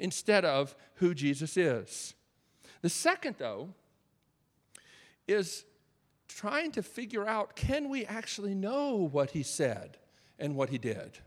instead 0.00 0.44
of 0.44 0.74
who 0.96 1.14
Jesus 1.14 1.56
is. 1.56 2.14
The 2.82 2.88
second, 2.88 3.36
though, 3.38 3.68
is 5.28 5.64
trying 6.26 6.72
to 6.72 6.82
figure 6.82 7.28
out 7.28 7.54
can 7.54 7.88
we 7.88 8.04
actually 8.06 8.56
know 8.56 8.96
what 8.96 9.30
he 9.30 9.44
said 9.44 9.98
and 10.40 10.56
what 10.56 10.68
he 10.68 10.78
did? 10.78 11.18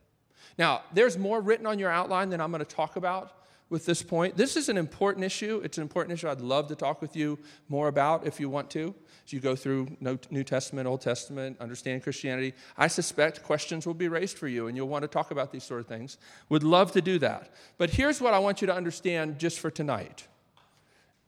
Now, 0.57 0.81
there's 0.93 1.17
more 1.17 1.39
written 1.39 1.65
on 1.65 1.79
your 1.79 1.89
outline 1.89 2.29
than 2.29 2.41
I'm 2.41 2.51
going 2.51 2.59
to 2.59 2.65
talk 2.65 2.97
about 2.97 3.36
with 3.69 3.85
this 3.85 4.01
point. 4.01 4.37
This 4.37 4.55
is 4.55 4.69
an 4.69 4.77
important 4.77 5.25
issue. 5.25 5.61
It's 5.63 5.77
an 5.77 5.81
important 5.81 6.13
issue 6.13 6.29
I'd 6.29 6.41
love 6.41 6.67
to 6.67 6.75
talk 6.75 7.01
with 7.01 7.15
you 7.15 7.37
more 7.67 7.87
about 7.87 8.25
if 8.25 8.39
you 8.39 8.49
want 8.49 8.69
to. 8.71 8.95
As 9.25 9.33
you 9.33 9.39
go 9.39 9.55
through 9.55 9.97
New 9.99 10.43
Testament, 10.43 10.87
Old 10.87 11.01
Testament, 11.01 11.57
understand 11.59 12.03
Christianity, 12.03 12.53
I 12.77 12.87
suspect 12.87 13.43
questions 13.43 13.85
will 13.85 13.93
be 13.93 14.07
raised 14.07 14.37
for 14.37 14.47
you 14.47 14.67
and 14.67 14.77
you'll 14.77 14.87
want 14.87 15.01
to 15.01 15.07
talk 15.07 15.31
about 15.31 15.51
these 15.51 15.63
sort 15.63 15.81
of 15.81 15.87
things. 15.87 16.17
Would 16.49 16.63
love 16.63 16.93
to 16.93 17.01
do 17.01 17.19
that. 17.19 17.53
But 17.77 17.89
here's 17.89 18.21
what 18.21 18.33
I 18.33 18.39
want 18.39 18.61
you 18.61 18.67
to 18.67 18.73
understand 18.73 19.37
just 19.37 19.59
for 19.59 19.69
tonight 19.69 20.25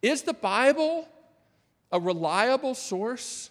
Is 0.01 0.21
the 0.23 0.33
Bible 0.33 1.07
a 1.91 1.99
reliable 1.99 2.75
source 2.75 3.49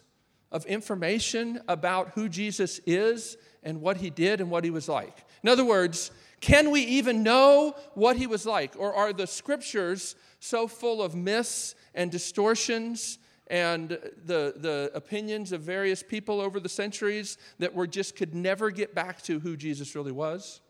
of 0.50 0.64
information 0.64 1.60
about 1.68 2.10
who 2.10 2.28
Jesus 2.28 2.80
is 2.86 3.36
and 3.62 3.82
what 3.82 3.98
he 3.98 4.08
did 4.08 4.40
and 4.40 4.50
what 4.50 4.64
he 4.64 4.70
was 4.70 4.88
like? 4.88 5.26
In 5.42 5.50
other 5.50 5.64
words, 5.64 6.10
can 6.40 6.70
we 6.70 6.82
even 6.82 7.22
know 7.22 7.74
what 7.94 8.16
he 8.16 8.26
was 8.26 8.46
like? 8.46 8.74
Or 8.78 8.94
are 8.94 9.12
the 9.12 9.26
scriptures 9.26 10.14
so 10.40 10.68
full 10.68 11.02
of 11.02 11.14
myths 11.14 11.74
and 11.94 12.10
distortions 12.10 13.18
and 13.48 13.90
the, 13.90 14.54
the 14.56 14.90
opinions 14.94 15.52
of 15.52 15.62
various 15.62 16.02
people 16.02 16.40
over 16.40 16.60
the 16.60 16.68
centuries 16.68 17.38
that 17.58 17.74
we 17.74 17.88
just 17.88 18.14
could 18.14 18.34
never 18.34 18.70
get 18.70 18.94
back 18.94 19.22
to 19.22 19.40
who 19.40 19.56
Jesus 19.56 19.94
really 19.94 20.12
was? 20.12 20.60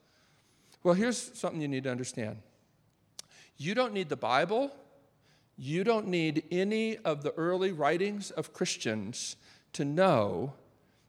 Well, 0.82 0.94
here's 0.94 1.38
something 1.38 1.60
you 1.60 1.68
need 1.68 1.84
to 1.84 1.90
understand 1.90 2.38
you 3.60 3.74
don't 3.74 3.92
need 3.92 4.08
the 4.08 4.16
Bible, 4.16 4.70
you 5.56 5.82
don't 5.82 6.06
need 6.06 6.44
any 6.50 6.96
of 6.98 7.22
the 7.22 7.32
early 7.32 7.72
writings 7.72 8.30
of 8.30 8.52
Christians 8.52 9.36
to 9.72 9.84
know 9.84 10.54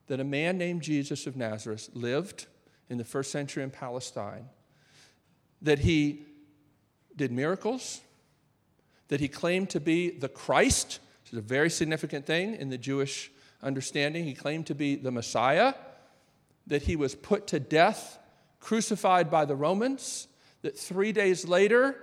that 0.08 0.20
a 0.20 0.24
man 0.24 0.58
named 0.58 0.82
Jesus 0.82 1.28
of 1.28 1.38
Nazareth 1.38 1.90
lived 1.94 2.48
in 2.90 2.98
the 2.98 3.06
first 3.06 3.32
century 3.32 3.64
in 3.64 3.70
Palestine, 3.70 4.50
that 5.62 5.80
he 5.80 6.24
did 7.16 7.32
miracles, 7.32 8.02
that 9.10 9.20
he 9.20 9.28
claimed 9.28 9.70
to 9.70 9.80
be 9.80 10.10
the 10.10 10.30
Christ, 10.30 11.00
which 11.24 11.34
is 11.34 11.40
a 11.40 11.42
very 11.42 11.70
significant 11.70 12.26
thing 12.26 12.56
in 12.56 12.70
the 12.70 12.78
Jewish 12.78 13.32
understanding. 13.62 14.24
He 14.24 14.34
claimed 14.34 14.68
to 14.68 14.76
be 14.76 14.96
the 14.96 15.12
Messiah, 15.12 15.74
that 16.68 16.84
he 16.84 16.96
was 16.96 17.16
put 17.16 17.48
to 17.48 17.60
death, 17.60 18.18
crucified 18.60 19.30
by 19.30 19.46
the 19.46 19.56
Romans, 19.56 20.28
that 20.62 20.78
three 20.78 21.12
days 21.12 21.48
later, 21.48 21.96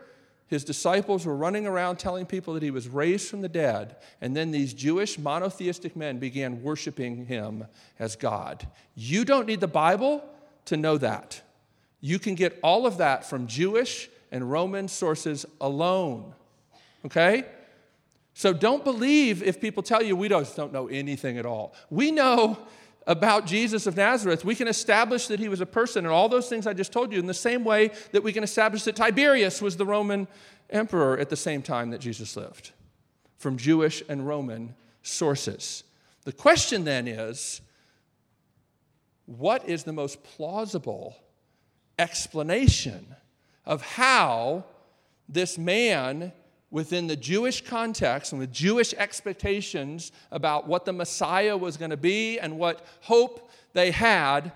his 0.49 0.65
disciples 0.65 1.27
were 1.27 1.37
running 1.37 1.67
around 1.67 1.97
telling 1.97 2.25
people 2.25 2.55
that 2.55 2.63
he 2.63 2.71
was 2.71 2.89
raised 2.89 3.29
from 3.29 3.41
the 3.41 3.49
dead, 3.49 3.97
and 4.21 4.37
then 4.37 4.51
these 4.51 4.73
Jewish 4.73 5.19
monotheistic 5.19 5.97
men 5.97 6.19
began 6.19 6.63
worshiping 6.63 7.27
him 7.27 7.67
as 7.99 8.17
God. 8.17 8.67
You 8.95 9.25
don't 9.25 9.47
need 9.47 9.61
the 9.61 9.67
Bible 9.67 10.23
to 10.67 10.77
know 10.77 10.99
that. 10.99 11.43
You 12.01 12.19
can 12.19 12.35
get 12.35 12.59
all 12.63 12.87
of 12.87 12.99
that 12.99 13.29
from 13.29 13.47
Jewish 13.47 14.09
and 14.31 14.51
Roman 14.51 14.89
sources 14.89 15.47
alone. 15.61 16.35
Okay? 17.05 17.45
So 18.35 18.53
don't 18.53 18.85
believe 18.85 19.43
if 19.43 19.61
people 19.61 19.83
tell 19.83 20.03
you 20.03 20.15
we 20.15 20.29
don't, 20.29 20.55
don't 20.55 20.73
know 20.73 20.89
anything 20.89 21.39
at 21.39 21.47
all. 21.47 21.75
We 21.89 22.11
know 22.11 22.59
about 23.07 23.47
Jesus 23.47 23.87
of 23.87 23.97
Nazareth. 23.97 24.45
We 24.45 24.55
can 24.55 24.69
establish 24.69 25.29
that 25.29 25.41
he 25.41 25.49
was 25.49 25.61
a 25.61 25.67
person 25.67 26.05
and 26.05 26.13
all 26.13 26.29
those 26.29 26.49
things 26.49 26.67
I 26.67 26.73
just 26.73 26.93
told 26.93 27.13
you 27.13 27.19
in 27.19 27.27
the 27.27 27.35
same 27.35 27.65
way 27.65 27.93
that 28.13 28.23
we 28.23 28.33
can 28.33 28.45
establish 28.45 28.83
that 28.83 28.97
Tiberius 28.97 29.63
was 29.63 29.77
the 29.77 29.87
Roman 29.87 30.29
emperor 30.71 31.17
at 31.19 31.31
the 31.31 31.37
same 31.37 31.63
time 31.63 31.91
that 31.91 32.01
Jesus 32.01 32.37
lived 32.37 32.73
from 33.39 33.57
Jewish 33.57 34.03
and 34.09 34.27
Roman 34.27 34.75
sources. 35.03 35.85
The 36.25 36.33
question 36.33 36.85
then 36.85 37.07
is 37.07 37.61
what 39.27 39.69
is 39.69 39.85
the 39.85 39.93
most 39.93 40.23
plausible 40.23 41.17
explanation 41.99 43.15
of 43.65 43.83
how 43.83 44.65
this 45.29 45.59
man, 45.59 46.33
within 46.71 47.07
the 47.07 47.17
Jewish 47.17 47.65
context 47.65 48.33
and 48.33 48.39
with 48.39 48.53
Jewish 48.53 48.95
expectations 48.95 50.13
about 50.31 50.67
what 50.69 50.85
the 50.85 50.93
Messiah 50.93 51.57
was 51.57 51.77
going 51.77 51.91
to 51.91 51.97
be 51.97 52.39
and 52.39 52.59
what 52.59 52.85
hope 53.03 53.51
they 53.73 53.91
had, 53.91 54.53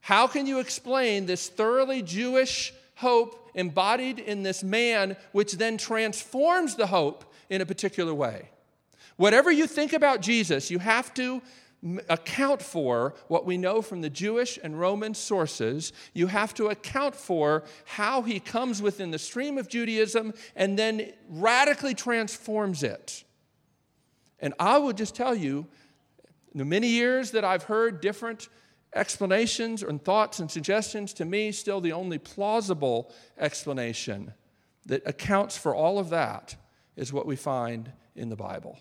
how 0.00 0.26
can 0.26 0.46
you 0.46 0.60
explain 0.60 1.26
this 1.26 1.48
thoroughly 1.48 2.02
Jewish 2.02 2.72
hope 2.96 3.50
embodied 3.54 4.18
in 4.18 4.42
this 4.42 4.62
man, 4.62 5.16
which 5.32 5.54
then 5.54 5.78
transforms 5.78 6.74
the 6.74 6.86
hope 6.86 7.32
in 7.48 7.60
a 7.60 7.66
particular 7.66 8.14
way? 8.14 8.50
Whatever 9.16 9.50
you 9.50 9.66
think 9.66 9.92
about 9.94 10.20
Jesus, 10.20 10.70
you 10.70 10.78
have 10.78 11.12
to 11.14 11.40
account 12.08 12.62
for 12.62 13.14
what 13.28 13.44
we 13.44 13.56
know 13.56 13.82
from 13.82 14.00
the 14.00 14.10
Jewish 14.10 14.58
and 14.62 14.78
Roman 14.78 15.14
sources. 15.14 15.92
You 16.14 16.26
have 16.28 16.54
to 16.54 16.66
account 16.66 17.14
for 17.14 17.64
how 17.84 18.22
he 18.22 18.40
comes 18.40 18.82
within 18.82 19.10
the 19.10 19.18
stream 19.18 19.58
of 19.58 19.68
Judaism 19.68 20.34
and 20.54 20.78
then 20.78 21.12
radically 21.28 21.94
transforms 21.94 22.82
it. 22.82 23.24
And 24.40 24.54
I 24.58 24.78
will 24.78 24.92
just 24.92 25.14
tell 25.14 25.34
you, 25.34 25.66
the 26.54 26.64
many 26.64 26.88
years 26.88 27.32
that 27.32 27.44
I've 27.44 27.64
heard 27.64 28.00
different 28.00 28.48
explanations 28.94 29.82
and 29.82 30.02
thoughts 30.02 30.40
and 30.40 30.50
suggestions, 30.50 31.12
to 31.14 31.24
me, 31.24 31.52
still 31.52 31.80
the 31.80 31.92
only 31.92 32.18
plausible 32.18 33.12
explanation 33.38 34.32
that 34.86 35.02
accounts 35.06 35.56
for 35.56 35.74
all 35.74 35.98
of 35.98 36.10
that 36.10 36.56
is 36.96 37.12
what 37.12 37.26
we 37.26 37.36
find 37.36 37.92
in 38.14 38.30
the 38.30 38.36
Bible. 38.36 38.78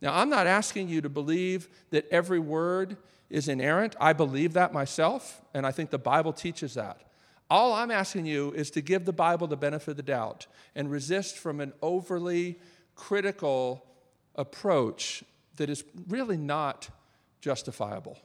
Now, 0.00 0.14
I'm 0.14 0.30
not 0.30 0.46
asking 0.46 0.88
you 0.88 1.00
to 1.02 1.08
believe 1.08 1.68
that 1.90 2.08
every 2.10 2.38
word 2.38 2.96
is 3.28 3.48
inerrant. 3.48 3.96
I 4.00 4.12
believe 4.12 4.54
that 4.54 4.72
myself, 4.72 5.42
and 5.54 5.66
I 5.66 5.72
think 5.72 5.90
the 5.90 5.98
Bible 5.98 6.32
teaches 6.32 6.74
that. 6.74 7.02
All 7.48 7.72
I'm 7.72 7.90
asking 7.90 8.26
you 8.26 8.52
is 8.52 8.70
to 8.72 8.80
give 8.80 9.04
the 9.04 9.12
Bible 9.12 9.46
the 9.46 9.56
benefit 9.56 9.92
of 9.92 9.96
the 9.96 10.02
doubt 10.02 10.46
and 10.74 10.90
resist 10.90 11.36
from 11.36 11.60
an 11.60 11.72
overly 11.82 12.58
critical 12.94 13.84
approach 14.36 15.24
that 15.56 15.68
is 15.68 15.84
really 16.08 16.36
not 16.36 16.88
justifiable 17.40 18.18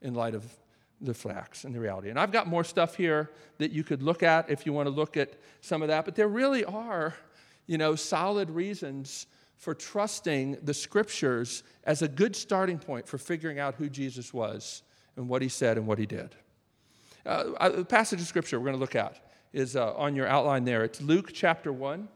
in 0.00 0.14
light 0.14 0.34
of 0.34 0.44
the 1.00 1.14
facts 1.14 1.64
and 1.64 1.74
the 1.74 1.80
reality. 1.80 2.08
And 2.08 2.18
I've 2.18 2.32
got 2.32 2.46
more 2.46 2.64
stuff 2.64 2.96
here 2.96 3.30
that 3.58 3.70
you 3.70 3.84
could 3.84 4.02
look 4.02 4.22
at 4.22 4.48
if 4.48 4.64
you 4.64 4.72
want 4.72 4.86
to 4.86 4.94
look 4.94 5.16
at 5.16 5.34
some 5.60 5.82
of 5.82 5.88
that, 5.88 6.04
but 6.04 6.14
there 6.14 6.28
really 6.28 6.64
are 6.64 7.14
you 7.66 7.78
know, 7.78 7.94
solid 7.94 8.48
reasons 8.50 9.26
for 9.56 9.74
trusting 9.74 10.58
the 10.62 10.74
scriptures 10.74 11.62
as 11.84 12.02
a 12.02 12.08
good 12.08 12.36
starting 12.36 12.78
point 12.78 13.08
for 13.08 13.18
figuring 13.18 13.58
out 13.58 13.74
who 13.76 13.88
Jesus 13.88 14.32
was 14.32 14.82
and 15.16 15.28
what 15.28 15.42
he 15.42 15.48
said 15.48 15.78
and 15.78 15.86
what 15.86 15.98
he 15.98 16.06
did. 16.06 16.34
Uh, 17.24 17.68
the 17.70 17.84
passage 17.84 18.20
of 18.20 18.26
scripture 18.26 18.60
we're 18.60 18.66
going 18.66 18.76
to 18.76 18.80
look 18.80 18.94
at 18.94 19.18
is 19.52 19.74
uh, 19.74 19.94
on 19.94 20.14
your 20.14 20.26
outline 20.26 20.64
there. 20.64 20.84
It's 20.84 21.00
Luke 21.00 21.30
chapter 21.32 21.72
1, 21.72 22.08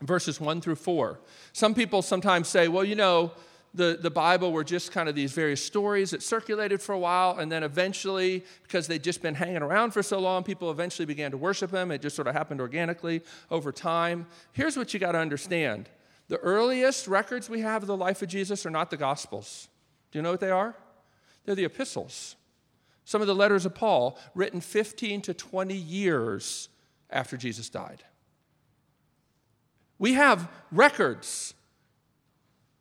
verses 0.00 0.40
1 0.40 0.60
through 0.60 0.76
4. 0.76 1.20
Some 1.52 1.74
people 1.74 2.02
sometimes 2.02 2.48
say, 2.48 2.68
well, 2.68 2.84
you 2.84 2.96
know, 2.96 3.32
the, 3.74 3.98
the 4.00 4.10
Bible 4.10 4.52
were 4.52 4.64
just 4.64 4.92
kind 4.92 5.08
of 5.08 5.14
these 5.14 5.32
various 5.32 5.64
stories 5.64 6.10
that 6.10 6.22
circulated 6.22 6.82
for 6.82 6.92
a 6.92 6.98
while, 6.98 7.38
and 7.38 7.50
then 7.50 7.62
eventually, 7.62 8.44
because 8.62 8.86
they'd 8.86 9.02
just 9.02 9.22
been 9.22 9.34
hanging 9.34 9.62
around 9.62 9.92
for 9.92 10.02
so 10.02 10.18
long, 10.18 10.42
people 10.42 10.70
eventually 10.70 11.06
began 11.06 11.30
to 11.30 11.36
worship 11.36 11.70
them. 11.70 11.90
It 11.90 12.02
just 12.02 12.16
sort 12.16 12.28
of 12.28 12.34
happened 12.34 12.60
organically 12.60 13.22
over 13.50 13.72
time. 13.72 14.26
Here's 14.52 14.76
what 14.76 14.92
you 14.92 15.00
got 15.00 15.12
to 15.12 15.18
understand 15.18 15.88
the 16.28 16.38
earliest 16.38 17.08
records 17.08 17.50
we 17.50 17.60
have 17.60 17.82
of 17.82 17.86
the 17.86 17.96
life 17.96 18.22
of 18.22 18.28
Jesus 18.28 18.64
are 18.64 18.70
not 18.70 18.90
the 18.90 18.96
Gospels. 18.96 19.68
Do 20.10 20.18
you 20.18 20.22
know 20.22 20.30
what 20.30 20.40
they 20.40 20.50
are? 20.50 20.74
They're 21.44 21.54
the 21.54 21.64
epistles. 21.64 22.36
Some 23.04 23.20
of 23.20 23.26
the 23.26 23.34
letters 23.34 23.66
of 23.66 23.74
Paul, 23.74 24.18
written 24.34 24.60
15 24.60 25.22
to 25.22 25.34
20 25.34 25.74
years 25.74 26.68
after 27.10 27.36
Jesus 27.36 27.68
died. 27.68 28.04
We 29.98 30.14
have 30.14 30.48
records 30.70 31.54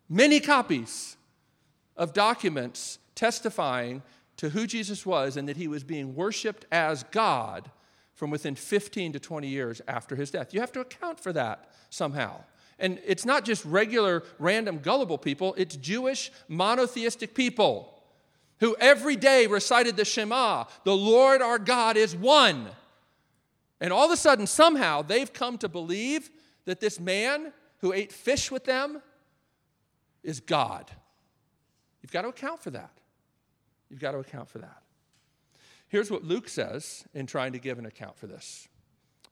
many 0.09 0.39
copies 0.39 1.15
of 1.95 2.13
documents 2.13 2.99
testifying 3.15 4.01
to 4.37 4.49
who 4.49 4.65
Jesus 4.65 5.05
was 5.05 5.37
and 5.37 5.47
that 5.47 5.57
he 5.57 5.67
was 5.67 5.83
being 5.83 6.15
worshiped 6.15 6.65
as 6.71 7.03
God 7.03 7.69
from 8.13 8.29
within 8.29 8.55
15 8.55 9.13
to 9.13 9.19
20 9.19 9.47
years 9.47 9.81
after 9.87 10.15
his 10.15 10.31
death. 10.31 10.53
You 10.53 10.59
have 10.59 10.71
to 10.73 10.79
account 10.79 11.19
for 11.19 11.31
that 11.33 11.69
somehow. 11.89 12.43
And 12.81 12.99
it's 13.05 13.25
not 13.25 13.45
just 13.45 13.63
regular, 13.63 14.23
random, 14.39 14.79
gullible 14.79 15.19
people, 15.19 15.53
it's 15.55 15.77
Jewish, 15.77 16.31
monotheistic 16.49 17.35
people 17.35 18.01
who 18.59 18.75
every 18.79 19.15
day 19.15 19.47
recited 19.47 19.95
the 19.95 20.03
Shema 20.03 20.65
the 20.83 20.95
Lord 20.95 21.41
our 21.41 21.59
God 21.59 21.95
is 21.95 22.15
one. 22.15 22.67
And 23.79 23.93
all 23.93 24.05
of 24.05 24.11
a 24.11 24.17
sudden, 24.17 24.47
somehow, 24.47 25.01
they've 25.03 25.31
come 25.31 25.57
to 25.59 25.69
believe 25.69 26.29
that 26.65 26.79
this 26.79 26.99
man 26.99 27.53
who 27.79 27.93
ate 27.93 28.11
fish 28.11 28.51
with 28.51 28.65
them 28.65 29.01
is 30.23 30.39
God. 30.39 30.89
You've 32.01 32.11
got 32.11 32.23
to 32.23 32.29
account 32.29 32.61
for 32.61 32.71
that. 32.71 32.91
You've 33.89 33.99
got 33.99 34.11
to 34.11 34.19
account 34.19 34.49
for 34.49 34.59
that. 34.59 34.81
Here's 35.87 36.09
what 36.09 36.23
Luke 36.23 36.47
says 36.47 37.03
in 37.13 37.27
trying 37.27 37.53
to 37.53 37.59
give 37.59 37.77
an 37.77 37.85
account 37.85 38.17
for 38.17 38.27
this. 38.27 38.67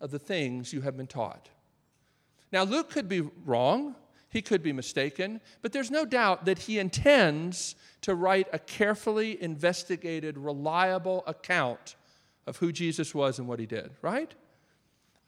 of 0.00 0.10
the 0.10 0.18
things 0.18 0.72
you 0.72 0.82
have 0.82 0.96
been 0.96 1.06
taught. 1.06 1.48
Now, 2.52 2.62
Luke 2.62 2.90
could 2.90 3.08
be 3.08 3.22
wrong, 3.44 3.94
he 4.28 4.42
could 4.42 4.62
be 4.62 4.72
mistaken, 4.72 5.40
but 5.62 5.72
there's 5.72 5.90
no 5.90 6.04
doubt 6.04 6.44
that 6.44 6.60
he 6.60 6.78
intends 6.78 7.74
to 8.02 8.14
write 8.14 8.48
a 8.52 8.58
carefully 8.58 9.42
investigated, 9.42 10.36
reliable 10.36 11.24
account 11.26 11.96
of 12.46 12.58
who 12.58 12.70
Jesus 12.72 13.14
was 13.14 13.38
and 13.38 13.48
what 13.48 13.58
he 13.58 13.66
did, 13.66 13.90
right? 14.02 14.32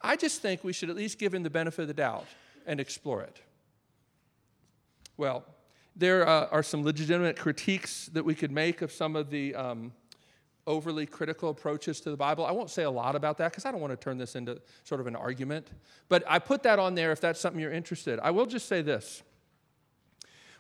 I 0.01 0.17
just 0.17 0.43
think 0.43 0.63
we 0.63 0.73
should 0.73 0.91
at 0.91 0.97
least 0.97 1.19
give 1.19 1.35
him 1.35 1.43
the 1.43 1.51
benefit 1.51 1.83
of 1.83 1.89
the 1.89 1.95
doubt 1.95 2.27
and 2.67 2.79
explore 2.79 3.23
it. 3.23 3.41
Well, 5.17 5.45
there 5.97 6.29
uh, 6.29 6.47
are 6.53 6.63
some 6.63 6.85
legitimate 6.85 7.37
critiques 7.37 8.07
that 8.13 8.25
we 8.25 8.35
could 8.35 8.53
make 8.53 8.83
of 8.83 8.93
some 8.93 9.17
of 9.17 9.31
the 9.31 9.55
um, 9.57 9.93
overly 10.69 11.07
critical 11.07 11.51
approaches 11.51 12.01
to 12.03 12.11
the 12.11 12.17
Bible. 12.17 12.47
I 12.47 12.53
won't 12.53 12.71
say 12.71 12.85
a 12.85 12.91
lot 12.91 13.17
about 13.17 13.39
that 13.39 13.51
because 13.51 13.65
I 13.65 13.73
don't 13.73 13.81
want 13.81 13.91
to 13.93 13.97
turn 13.97 14.19
this 14.19 14.37
into 14.37 14.61
sort 14.85 15.01
of 15.01 15.09
an 15.09 15.17
argument. 15.17 15.69
But 16.09 16.23
I 16.29 16.39
put 16.39 16.63
that 16.63 16.79
on 16.79 16.95
there 16.95 17.11
if 17.11 17.21
that's 17.21 17.41
something 17.41 17.61
you're 17.61 17.73
interested. 17.73 18.21
I 18.21 18.31
will 18.31 18.47
just 18.47 18.69
say 18.69 18.83
this. 18.83 19.23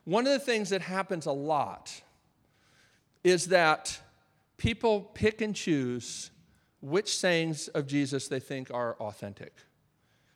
One 0.05 0.27
of 0.27 0.33
the 0.33 0.39
things 0.39 0.71
that 0.71 0.81
happens 0.81 1.27
a 1.27 1.33
lot 1.33 2.03
is 3.23 3.49
that 3.49 4.01
people 4.57 5.03
pick 5.03 5.43
and 5.43 5.55
choose 5.55 6.31
which 6.81 7.17
sayings 7.17 7.69
of 7.69 7.87
Jesus 7.87 8.29
they 8.29 8.41
think 8.41 8.71
are 8.73 8.97
authentic. 9.01 9.53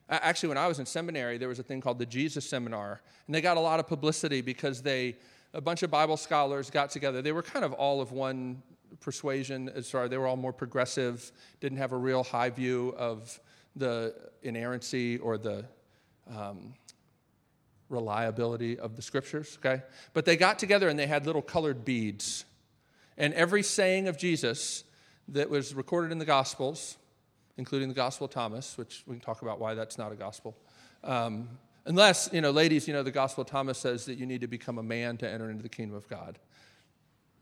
Actually, 0.09 0.51
when 0.51 0.59
I 0.59 0.67
was 0.67 0.79
in 0.79 0.85
seminary, 0.85 1.39
there 1.39 1.49
was 1.49 1.59
a 1.59 1.63
thing 1.63 1.81
called 1.81 1.99
the 1.99 2.05
Jesus 2.05 2.47
Seminar, 2.47 3.01
and 3.27 3.35
they 3.35 3.41
got 3.41 3.57
a 3.57 3.61
lot 3.61 3.81
of 3.81 3.87
publicity 3.87 4.43
because 4.43 4.83
they, 4.83 5.17
a 5.55 5.61
bunch 5.61 5.83
of 5.83 5.91
Bible 5.91 6.19
scholars 6.19 6.69
got 6.69 6.91
together. 6.91 7.23
They 7.23 7.33
were 7.33 7.43
kind 7.43 7.65
of 7.65 7.73
all 7.73 8.03
of 8.03 8.13
one 8.13 8.63
persuasion 9.01 9.69
as 9.75 9.91
far 9.91 10.09
they 10.09 10.19
were 10.19 10.27
all 10.27 10.37
more 10.37 10.53
progressive, 10.53 11.33
didn't 11.61 11.79
have 11.79 11.93
a 11.93 11.97
real 11.97 12.23
high 12.23 12.51
view 12.51 12.95
of 12.97 13.41
the 13.77 14.15
inerrancy 14.43 15.19
or 15.19 15.39
the 15.39 15.65
um, 16.31 16.75
reliability 17.89 18.79
of 18.79 18.97
the 18.97 19.03
scriptures, 19.03 19.59
okay? 19.59 19.83
But 20.15 20.25
they 20.25 20.37
got 20.37 20.59
together 20.59 20.89
and 20.89 20.99
they 20.99 21.07
had 21.07 21.27
little 21.27 21.43
colored 21.43 21.85
beads. 21.85 22.45
And 23.17 23.35
every 23.35 23.63
saying 23.63 24.09
of 24.09 24.19
Jesus 24.19 24.85
that 25.29 25.51
was 25.51 25.75
recorded 25.75 26.11
in 26.11 26.19
the 26.19 26.25
Gospels, 26.25 26.97
including 27.57 27.89
the 27.89 27.95
Gospel 27.95 28.25
of 28.25 28.31
Thomas, 28.31 28.77
which 28.79 29.05
we 29.07 29.15
can 29.15 29.21
talk 29.21 29.43
about 29.43 29.61
why 29.61 29.75
that's 29.75 29.99
not 29.99 30.11
a 30.11 30.17
gospel. 30.17 30.57
Um, 31.05 31.49
unless, 31.85 32.31
you 32.33 32.41
know, 32.41 32.51
ladies, 32.51 32.89
you 32.89 32.95
know, 32.95 33.03
the 33.03 33.11
Gospel 33.11 33.43
of 33.43 33.49
Thomas 33.49 33.79
says 33.79 34.07
that 34.07 34.15
you 34.15 34.27
need 34.27 34.41
to 34.41 34.47
become 34.47 34.79
a 34.79 34.83
man 34.83 35.17
to 35.19 35.31
enter 35.31 35.51
into 35.51 35.63
the 35.63 35.69
kingdom 35.69 35.97
of 35.97 36.09
God. 36.09 36.39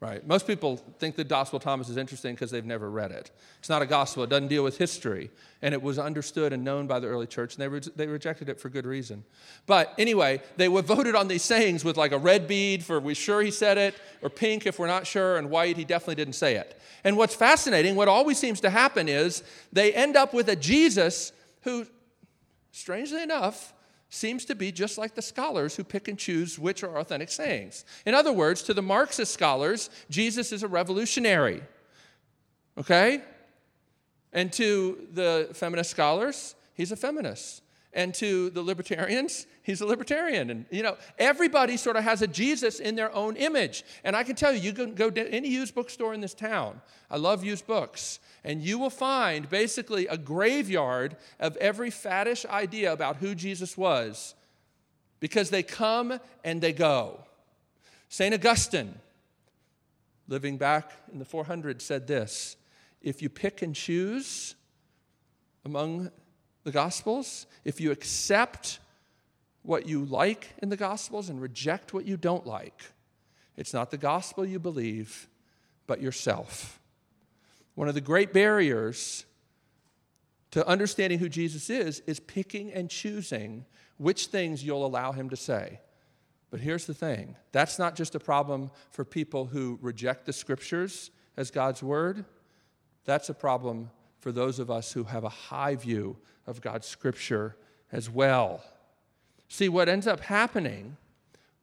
Right? 0.01 0.27
Most 0.27 0.47
people 0.47 0.79
think 0.99 1.17
the 1.17 1.25
Gospel 1.25 1.59
of 1.59 1.63
Thomas 1.63 1.91
is 1.91 1.99
interesting 1.99 2.35
because 2.35 2.51
they've 2.51 2.65
never 2.65 2.91
read 2.91 3.11
it. 3.11 3.31
It's 3.59 3.69
not 3.69 3.83
a 3.83 3.87
gospel, 3.87 4.23
it 4.23 4.31
doesn't 4.31 4.49
deal 4.49 4.65
with 4.65 4.79
history. 4.79 5.31
And 5.61 5.75
it 5.75 5.83
was 5.83 5.99
understood 5.99 6.55
and 6.55 6.65
known 6.65 6.87
by 6.87 7.01
the 7.01 7.07
early 7.07 7.27
church, 7.27 7.55
and 7.55 7.63
they, 7.63 7.69
re- 7.69 7.83
they 7.97 8.07
rejected 8.07 8.49
it 8.49 8.59
for 8.59 8.71
good 8.71 8.87
reason. 8.87 9.25
But 9.67 9.93
anyway, 9.99 10.41
they 10.57 10.71
were 10.71 10.81
voted 10.81 11.15
on 11.15 11.29
these 11.29 11.43
sayings 11.43 11.85
with 11.85 11.99
like 11.99 12.13
a 12.13 12.19
red 12.19 12.49
bead 12.49 12.83
for 12.83 12.99
"we're 12.99 13.15
sure 13.15 13.43
he 13.43 13.51
said 13.51 13.77
it, 13.77 13.95
or 14.23 14.31
pink 14.31 14.67
if 14.67 14.79
we're 14.79 14.87
not 14.87 15.07
sure, 15.07 15.37
and 15.37 15.51
white 15.51 15.77
he 15.77 15.85
definitely 15.85 16.15
didn't 16.15 16.33
say 16.33 16.55
it. 16.55 16.81
And 17.05 17.19
what's 17.19 17.35
fascinating, 17.35 17.95
what 17.95 18.09
always 18.09 18.39
seems 18.39 18.63
to 18.63 18.71
happen 18.71 19.07
is 19.07 19.43
they 19.71 19.93
end 19.93 20.17
up 20.17 20.33
with 20.33 20.49
a 20.49 20.57
Jesus 20.57 21.33
who, 21.61 21.87
strangely 22.73 23.23
enough, 23.23 23.75
seems 24.11 24.44
to 24.44 24.55
be 24.55 24.73
just 24.73 24.99
like 24.99 25.14
the 25.14 25.23
scholars 25.23 25.77
who 25.77 25.85
pick 25.85 26.09
and 26.09 26.18
choose 26.18 26.59
which 26.59 26.83
are 26.83 26.99
authentic 26.99 27.31
sayings. 27.31 27.85
In 28.05 28.14
other 28.14 28.33
words, 28.33 28.62
to 28.64 28.75
the 28.75 28.83
Marxist 28.83 29.33
scholars, 29.33 29.88
Jesus 30.11 30.53
is 30.53 30.62
a 30.64 30.68
revolutionary. 30.68 31.62
Okay? 32.77 33.23
And 34.33 34.53
to 34.55 35.07
the 35.12 35.49
feminist 35.55 35.90
scholars, 35.90 36.57
he's 36.75 36.92
a 36.92 36.96
feminist. 36.96 37.62
And 37.92 38.14
to 38.14 38.50
the 38.50 38.62
libertarians, 38.62 39.46
he's 39.62 39.81
a 39.81 39.87
libertarian. 39.87 40.50
And, 40.50 40.64
you 40.70 40.83
know, 40.83 40.96
everybody 41.18 41.76
sort 41.76 41.96
of 41.96 42.05
has 42.05 42.22
a 42.22 42.29
Jesus 42.29 42.79
in 42.79 42.94
their 42.94 43.12
own 43.12 43.35
image. 43.37 43.83
And 44.05 44.14
I 44.14 44.22
can 44.22 44.37
tell 44.37 44.53
you, 44.53 44.61
you 44.61 44.72
can 44.72 44.94
go 44.94 45.11
to 45.11 45.29
any 45.29 45.48
used 45.48 45.74
bookstore 45.74 46.14
in 46.14 46.20
this 46.20 46.35
town. 46.35 46.81
I 47.11 47.16
love 47.16 47.42
used 47.42 47.66
books. 47.66 48.20
And 48.44 48.62
you 48.62 48.79
will 48.79 48.90
find 48.90 49.50
basically 49.50 50.07
a 50.07 50.16
graveyard 50.16 51.16
of 51.40 51.57
every 51.57 51.90
faddish 51.90 52.46
idea 52.46 52.92
about 52.92 53.16
who 53.16 53.35
Jesus 53.35 53.76
was 53.76 54.35
because 55.18 55.50
they 55.50 55.62
come 55.62 56.20
and 56.44 56.61
they 56.61 56.72
go. 56.72 57.24
St. 58.09 58.35
Augustine, 58.35 58.94
living 60.29 60.57
back 60.57 60.92
in 61.12 61.18
the 61.18 61.24
400s, 61.24 61.83
said 61.83 62.07
this 62.07 62.57
If 63.03 63.20
you 63.20 63.29
pick 63.29 63.62
and 63.62 63.74
choose 63.74 64.55
among 65.64 66.11
the 66.64 66.70
Gospels, 66.70 67.46
if 67.64 67.81
you 67.81 67.90
accept 67.90 68.79
what 69.62 69.87
you 69.87 70.05
like 70.05 70.55
in 70.59 70.68
the 70.68 70.77
Gospels 70.77 71.29
and 71.29 71.40
reject 71.40 71.92
what 71.92 72.07
you 72.07 72.16
don't 72.16 72.46
like, 72.46 72.83
it's 73.57 73.75
not 73.75 73.90
the 73.90 73.99
gospel 73.99 74.46
you 74.46 74.59
believe, 74.59 75.29
but 75.87 76.01
yourself. 76.01 76.81
One 77.75 77.88
of 77.88 77.94
the 77.94 78.01
great 78.01 78.33
barriers 78.33 79.27
to 80.53 80.66
understanding 80.66 81.18
who 81.18 81.29
Jesus 81.29 81.68
is 81.68 82.01
is 82.07 82.20
picking 82.20 82.73
and 82.73 82.88
choosing 82.88 83.66
which 83.99 84.27
things 84.29 84.64
you'll 84.64 84.87
allow 84.87 85.12
him 85.12 85.29
to 85.29 85.37
say. 85.37 85.81
But 86.51 86.61
here's 86.61 86.87
the 86.87 86.94
thing 86.94 87.37
that's 87.53 87.79
not 87.79 87.94
just 87.94 88.14
a 88.14 88.20
problem 88.20 88.70
for 88.90 89.05
people 89.05 89.44
who 89.44 89.79
reject 89.83 90.27
the 90.27 90.33
scriptures 90.33 91.11
as 91.37 91.51
God's 91.51 91.83
word, 91.83 92.25
that's 93.05 93.29
a 93.29 93.35
problem 93.35 93.90
for 94.18 94.33
those 94.33 94.59
of 94.59 94.70
us 94.70 94.92
who 94.92 95.05
have 95.05 95.25
a 95.25 95.29
high 95.29 95.77
view 95.77 96.16
of 96.51 96.61
God's 96.61 96.87
scripture 96.87 97.57
as 97.91 98.11
well. 98.11 98.63
See, 99.49 99.69
what 99.69 99.89
ends 99.89 100.07
up 100.07 100.21
happening 100.21 100.97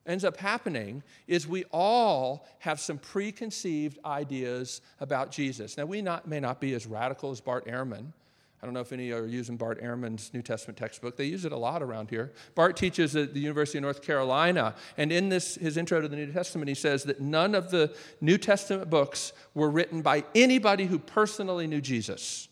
ends 0.07 0.23
up 0.23 0.37
happening 0.37 1.03
is 1.27 1.47
we 1.47 1.65
all 1.65 2.47
have 2.59 2.79
some 2.79 2.97
preconceived 2.97 3.99
ideas 4.05 4.81
about 4.99 5.31
Jesus. 5.31 5.77
Now, 5.77 5.85
we 5.85 6.01
not, 6.01 6.27
may 6.27 6.39
not 6.39 6.61
be 6.61 6.73
as 6.73 6.87
radical 6.87 7.29
as 7.29 7.41
Bart 7.41 7.67
Ehrman. 7.67 8.13
I 8.61 8.65
don't 8.65 8.73
know 8.73 8.79
if 8.79 8.91
any 8.91 9.11
of 9.11 9.19
you 9.19 9.23
are 9.23 9.27
using 9.27 9.55
Bart 9.55 9.83
Ehrman's 9.83 10.33
New 10.33 10.41
Testament 10.41 10.77
textbook. 10.77 11.15
They 11.15 11.25
use 11.25 11.45
it 11.45 11.51
a 11.51 11.57
lot 11.57 11.83
around 11.83 12.09
here. 12.09 12.31
Bart 12.55 12.75
teaches 12.75 13.15
at 13.15 13.33
the 13.35 13.39
University 13.39 13.77
of 13.77 13.83
North 13.83 14.01
Carolina, 14.01 14.73
and 14.97 15.11
in 15.11 15.29
this 15.29 15.55
his 15.55 15.77
intro 15.77 16.01
to 16.01 16.07
the 16.07 16.15
New 16.15 16.31
Testament, 16.31 16.67
he 16.67 16.73
says 16.73 17.03
that 17.03 17.21
none 17.21 17.53
of 17.53 17.69
the 17.69 17.93
New 18.19 18.37
Testament 18.39 18.89
books 18.89 19.31
were 19.53 19.69
written 19.69 20.01
by 20.01 20.23
anybody 20.33 20.85
who 20.85 20.97
personally 20.97 21.67
knew 21.67 21.81
Jesus. 21.81 22.47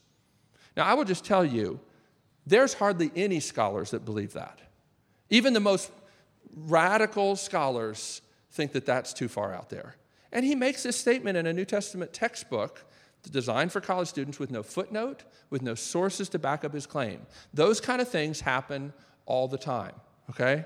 Now, 0.78 0.86
I 0.86 0.94
will 0.94 1.06
just 1.06 1.26
tell 1.26 1.44
you, 1.44 1.80
there's 2.46 2.74
hardly 2.74 3.12
any 3.16 3.40
scholars 3.40 3.92
that 3.92 4.06
believe 4.06 4.34
that. 4.34 4.60
Even 5.30 5.54
the 5.54 5.60
most 5.60 5.92
radical 6.56 7.36
scholars 7.36 8.22
think 8.52 8.72
that 8.74 8.86
that's 8.86 9.14
too 9.14 9.28
far 9.28 9.54
out 9.54 9.70
there. 9.70 9.96
And 10.32 10.46
he 10.46 10.56
makes 10.56 10.84
this 10.84 10.98
statement 10.98 11.38
in 11.38 11.48
a 11.48 11.54
New 11.54 11.66
Testament 11.66 12.14
textbook 12.14 12.84
designed 13.32 13.72
for 13.72 13.82
college 13.82 14.08
students 14.08 14.38
with 14.38 14.52
no 14.52 14.62
footnote, 14.62 15.24
with 15.50 15.62
no 15.62 15.76
sources 15.76 16.30
to 16.30 16.40
back 16.40 16.64
up 16.64 16.74
his 16.74 16.86
claim. 16.86 17.26
Those 17.54 17.82
kind 17.82 18.02
of 18.02 18.08
things 18.08 18.42
happen 18.42 18.94
all 19.26 19.48
the 19.48 19.58
time, 19.58 19.94
okay? 20.30 20.66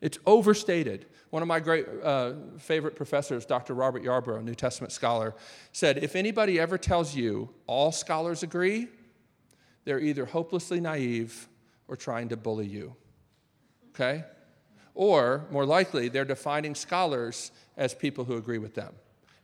It's 0.00 0.18
overstated. 0.26 1.06
One 1.30 1.42
of 1.42 1.48
my 1.48 1.60
great 1.60 1.86
uh, 2.02 2.32
favorite 2.58 2.96
professors, 2.96 3.44
Dr. 3.44 3.74
Robert 3.74 4.02
Yarbrough, 4.02 4.42
New 4.44 4.54
Testament 4.54 4.92
scholar, 4.92 5.34
said 5.72 5.98
if 5.98 6.16
anybody 6.16 6.58
ever 6.58 6.78
tells 6.78 7.14
you 7.14 7.50
all 7.66 7.92
scholars 7.92 8.42
agree, 8.42 8.88
they're 9.84 10.00
either 10.00 10.24
hopelessly 10.24 10.80
naive 10.80 11.48
or 11.88 11.96
trying 11.96 12.28
to 12.28 12.36
bully 12.36 12.66
you. 12.66 12.94
Okay? 13.94 14.24
Or, 14.94 15.46
more 15.50 15.64
likely, 15.64 16.08
they're 16.08 16.24
defining 16.24 16.74
scholars 16.74 17.52
as 17.76 17.94
people 17.94 18.24
who 18.24 18.36
agree 18.36 18.58
with 18.58 18.74
them. 18.74 18.92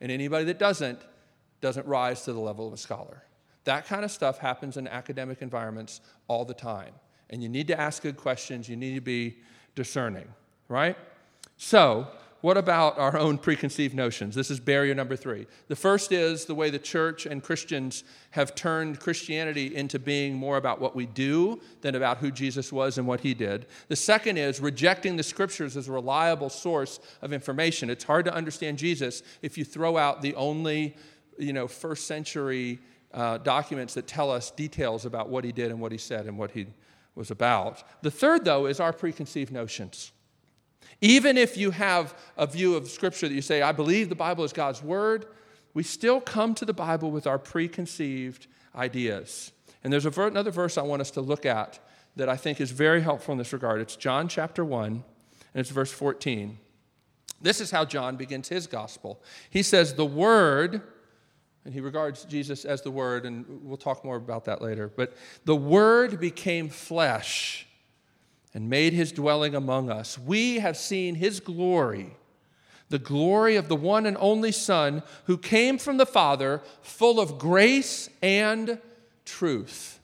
And 0.00 0.12
anybody 0.12 0.44
that 0.46 0.58
doesn't, 0.58 1.00
doesn't 1.60 1.86
rise 1.86 2.22
to 2.24 2.32
the 2.32 2.40
level 2.40 2.66
of 2.66 2.72
a 2.72 2.76
scholar. 2.76 3.22
That 3.64 3.86
kind 3.86 4.04
of 4.04 4.10
stuff 4.10 4.38
happens 4.38 4.76
in 4.76 4.86
academic 4.86 5.42
environments 5.42 6.00
all 6.28 6.44
the 6.44 6.54
time. 6.54 6.92
And 7.30 7.42
you 7.42 7.48
need 7.48 7.66
to 7.68 7.80
ask 7.80 8.02
good 8.02 8.16
questions, 8.16 8.68
you 8.68 8.76
need 8.76 8.94
to 8.94 9.00
be 9.00 9.38
discerning, 9.74 10.28
right? 10.68 10.96
So, 11.56 12.06
what 12.40 12.56
about 12.56 12.98
our 12.98 13.16
own 13.16 13.38
preconceived 13.38 13.94
notions? 13.94 14.34
This 14.34 14.50
is 14.50 14.60
barrier 14.60 14.94
number 14.94 15.16
three. 15.16 15.46
The 15.68 15.76
first 15.76 16.12
is 16.12 16.44
the 16.44 16.54
way 16.54 16.70
the 16.70 16.78
church 16.78 17.26
and 17.26 17.42
Christians 17.42 18.04
have 18.30 18.54
turned 18.54 19.00
Christianity 19.00 19.74
into 19.74 19.98
being 19.98 20.34
more 20.34 20.56
about 20.56 20.80
what 20.80 20.94
we 20.94 21.06
do 21.06 21.60
than 21.80 21.94
about 21.94 22.18
who 22.18 22.30
Jesus 22.30 22.72
was 22.72 22.98
and 22.98 23.06
what 23.06 23.20
he 23.20 23.34
did. 23.34 23.66
The 23.88 23.96
second 23.96 24.36
is 24.36 24.60
rejecting 24.60 25.16
the 25.16 25.22
scriptures 25.22 25.76
as 25.76 25.88
a 25.88 25.92
reliable 25.92 26.50
source 26.50 27.00
of 27.22 27.32
information. 27.32 27.90
It's 27.90 28.04
hard 28.04 28.26
to 28.26 28.34
understand 28.34 28.78
Jesus 28.78 29.22
if 29.42 29.56
you 29.56 29.64
throw 29.64 29.96
out 29.96 30.22
the 30.22 30.34
only 30.34 30.96
you 31.38 31.52
know, 31.52 31.66
first 31.66 32.06
century 32.06 32.78
uh, 33.12 33.38
documents 33.38 33.94
that 33.94 34.06
tell 34.06 34.30
us 34.30 34.50
details 34.50 35.06
about 35.06 35.28
what 35.28 35.44
he 35.44 35.52
did 35.52 35.70
and 35.70 35.80
what 35.80 35.92
he 35.92 35.98
said 35.98 36.26
and 36.26 36.38
what 36.38 36.50
he 36.50 36.66
was 37.14 37.30
about. 37.30 37.82
The 38.02 38.10
third, 38.10 38.44
though, 38.44 38.66
is 38.66 38.78
our 38.78 38.92
preconceived 38.92 39.50
notions. 39.50 40.12
Even 41.00 41.36
if 41.36 41.56
you 41.56 41.70
have 41.70 42.14
a 42.36 42.46
view 42.46 42.74
of 42.74 42.88
Scripture 42.88 43.28
that 43.28 43.34
you 43.34 43.42
say, 43.42 43.62
I 43.62 43.72
believe 43.72 44.08
the 44.08 44.14
Bible 44.14 44.44
is 44.44 44.52
God's 44.52 44.82
Word, 44.82 45.26
we 45.74 45.82
still 45.82 46.20
come 46.20 46.54
to 46.54 46.64
the 46.64 46.72
Bible 46.72 47.10
with 47.10 47.26
our 47.26 47.38
preconceived 47.38 48.46
ideas. 48.74 49.52
And 49.84 49.92
there's 49.92 50.04
ver- 50.04 50.26
another 50.26 50.50
verse 50.50 50.78
I 50.78 50.82
want 50.82 51.02
us 51.02 51.10
to 51.12 51.20
look 51.20 51.44
at 51.44 51.78
that 52.16 52.28
I 52.28 52.36
think 52.36 52.60
is 52.60 52.70
very 52.70 53.02
helpful 53.02 53.32
in 53.32 53.38
this 53.38 53.52
regard. 53.52 53.80
It's 53.80 53.94
John 53.94 54.26
chapter 54.26 54.64
1, 54.64 54.86
and 54.86 55.02
it's 55.54 55.70
verse 55.70 55.92
14. 55.92 56.58
This 57.42 57.60
is 57.60 57.70
how 57.70 57.84
John 57.84 58.16
begins 58.16 58.48
his 58.48 58.66
gospel. 58.66 59.22
He 59.50 59.62
says, 59.62 59.94
The 59.94 60.06
Word, 60.06 60.80
and 61.64 61.74
he 61.74 61.80
regards 61.80 62.24
Jesus 62.24 62.64
as 62.64 62.80
the 62.80 62.90
Word, 62.90 63.26
and 63.26 63.44
we'll 63.62 63.76
talk 63.76 64.04
more 64.04 64.16
about 64.16 64.46
that 64.46 64.62
later, 64.62 64.88
but 64.88 65.14
the 65.44 65.56
Word 65.56 66.18
became 66.18 66.70
flesh 66.70 67.65
and 68.56 68.70
made 68.70 68.94
his 68.94 69.12
dwelling 69.12 69.54
among 69.54 69.90
us. 69.90 70.18
We 70.18 70.60
have 70.60 70.78
seen 70.78 71.14
his 71.14 71.40
glory, 71.40 72.16
the 72.88 72.98
glory 72.98 73.56
of 73.56 73.68
the 73.68 73.76
one 73.76 74.06
and 74.06 74.16
only 74.18 74.50
Son 74.50 75.02
who 75.26 75.36
came 75.36 75.76
from 75.76 75.98
the 75.98 76.06
Father, 76.06 76.62
full 76.80 77.20
of 77.20 77.38
grace 77.38 78.08
and 78.22 78.78
truth. 79.26 80.00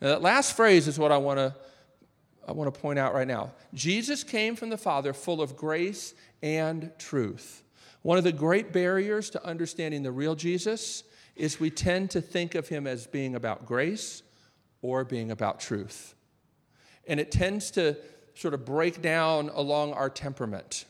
Now, 0.00 0.08
that 0.08 0.22
last 0.22 0.56
phrase 0.56 0.88
is 0.88 0.98
what 0.98 1.12
I 1.12 1.18
want 1.18 1.38
to 1.38 1.54
I 2.48 2.52
want 2.52 2.74
to 2.74 2.80
point 2.80 2.98
out 2.98 3.14
right 3.14 3.28
now. 3.28 3.52
Jesus 3.74 4.24
came 4.24 4.56
from 4.56 4.70
the 4.70 4.78
Father 4.78 5.12
full 5.12 5.40
of 5.40 5.56
grace 5.56 6.14
and 6.42 6.90
truth. 6.98 7.62
One 8.02 8.18
of 8.18 8.24
the 8.24 8.32
great 8.32 8.72
barriers 8.72 9.30
to 9.30 9.46
understanding 9.46 10.02
the 10.02 10.10
real 10.10 10.34
Jesus 10.34 11.04
is 11.36 11.60
we 11.60 11.70
tend 11.70 12.10
to 12.10 12.20
think 12.20 12.56
of 12.56 12.66
him 12.66 12.88
as 12.88 13.06
being 13.06 13.36
about 13.36 13.66
grace 13.66 14.24
or 14.82 15.04
being 15.04 15.30
about 15.30 15.60
truth 15.60 16.16
and 17.08 17.18
it 17.18 17.32
tends 17.32 17.70
to 17.72 17.96
sort 18.34 18.54
of 18.54 18.64
break 18.64 19.02
down 19.02 19.50
along 19.54 19.92
our 19.94 20.08
temperament. 20.08 20.84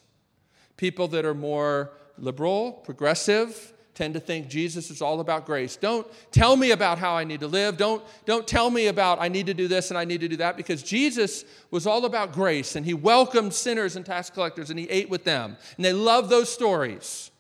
People 0.76 1.08
that 1.08 1.24
are 1.24 1.34
more 1.34 1.92
liberal, 2.18 2.72
progressive, 2.72 3.72
tend 3.94 4.14
to 4.14 4.20
think 4.20 4.46
Jesus 4.46 4.90
is 4.90 5.02
all 5.02 5.18
about 5.18 5.44
grace. 5.44 5.74
Don't 5.76 6.06
tell 6.30 6.54
me 6.56 6.70
about 6.70 6.98
how 6.98 7.14
I 7.14 7.24
need 7.24 7.40
to 7.40 7.48
live. 7.48 7.76
Don't, 7.76 8.00
don't 8.26 8.46
tell 8.46 8.70
me 8.70 8.86
about 8.86 9.20
I 9.20 9.26
need 9.26 9.46
to 9.46 9.54
do 9.54 9.66
this 9.66 9.90
and 9.90 9.98
I 9.98 10.04
need 10.04 10.20
to 10.20 10.28
do 10.28 10.36
that 10.36 10.56
because 10.56 10.84
Jesus 10.84 11.44
was 11.72 11.84
all 11.84 12.04
about 12.04 12.32
grace 12.32 12.76
and 12.76 12.86
he 12.86 12.94
welcomed 12.94 13.54
sinners 13.54 13.96
and 13.96 14.06
tax 14.06 14.30
collectors 14.30 14.70
and 14.70 14.78
he 14.78 14.88
ate 14.88 15.10
with 15.10 15.24
them. 15.24 15.56
And 15.76 15.84
they 15.84 15.92
love 15.92 16.28
those 16.28 16.48
stories. 16.48 17.32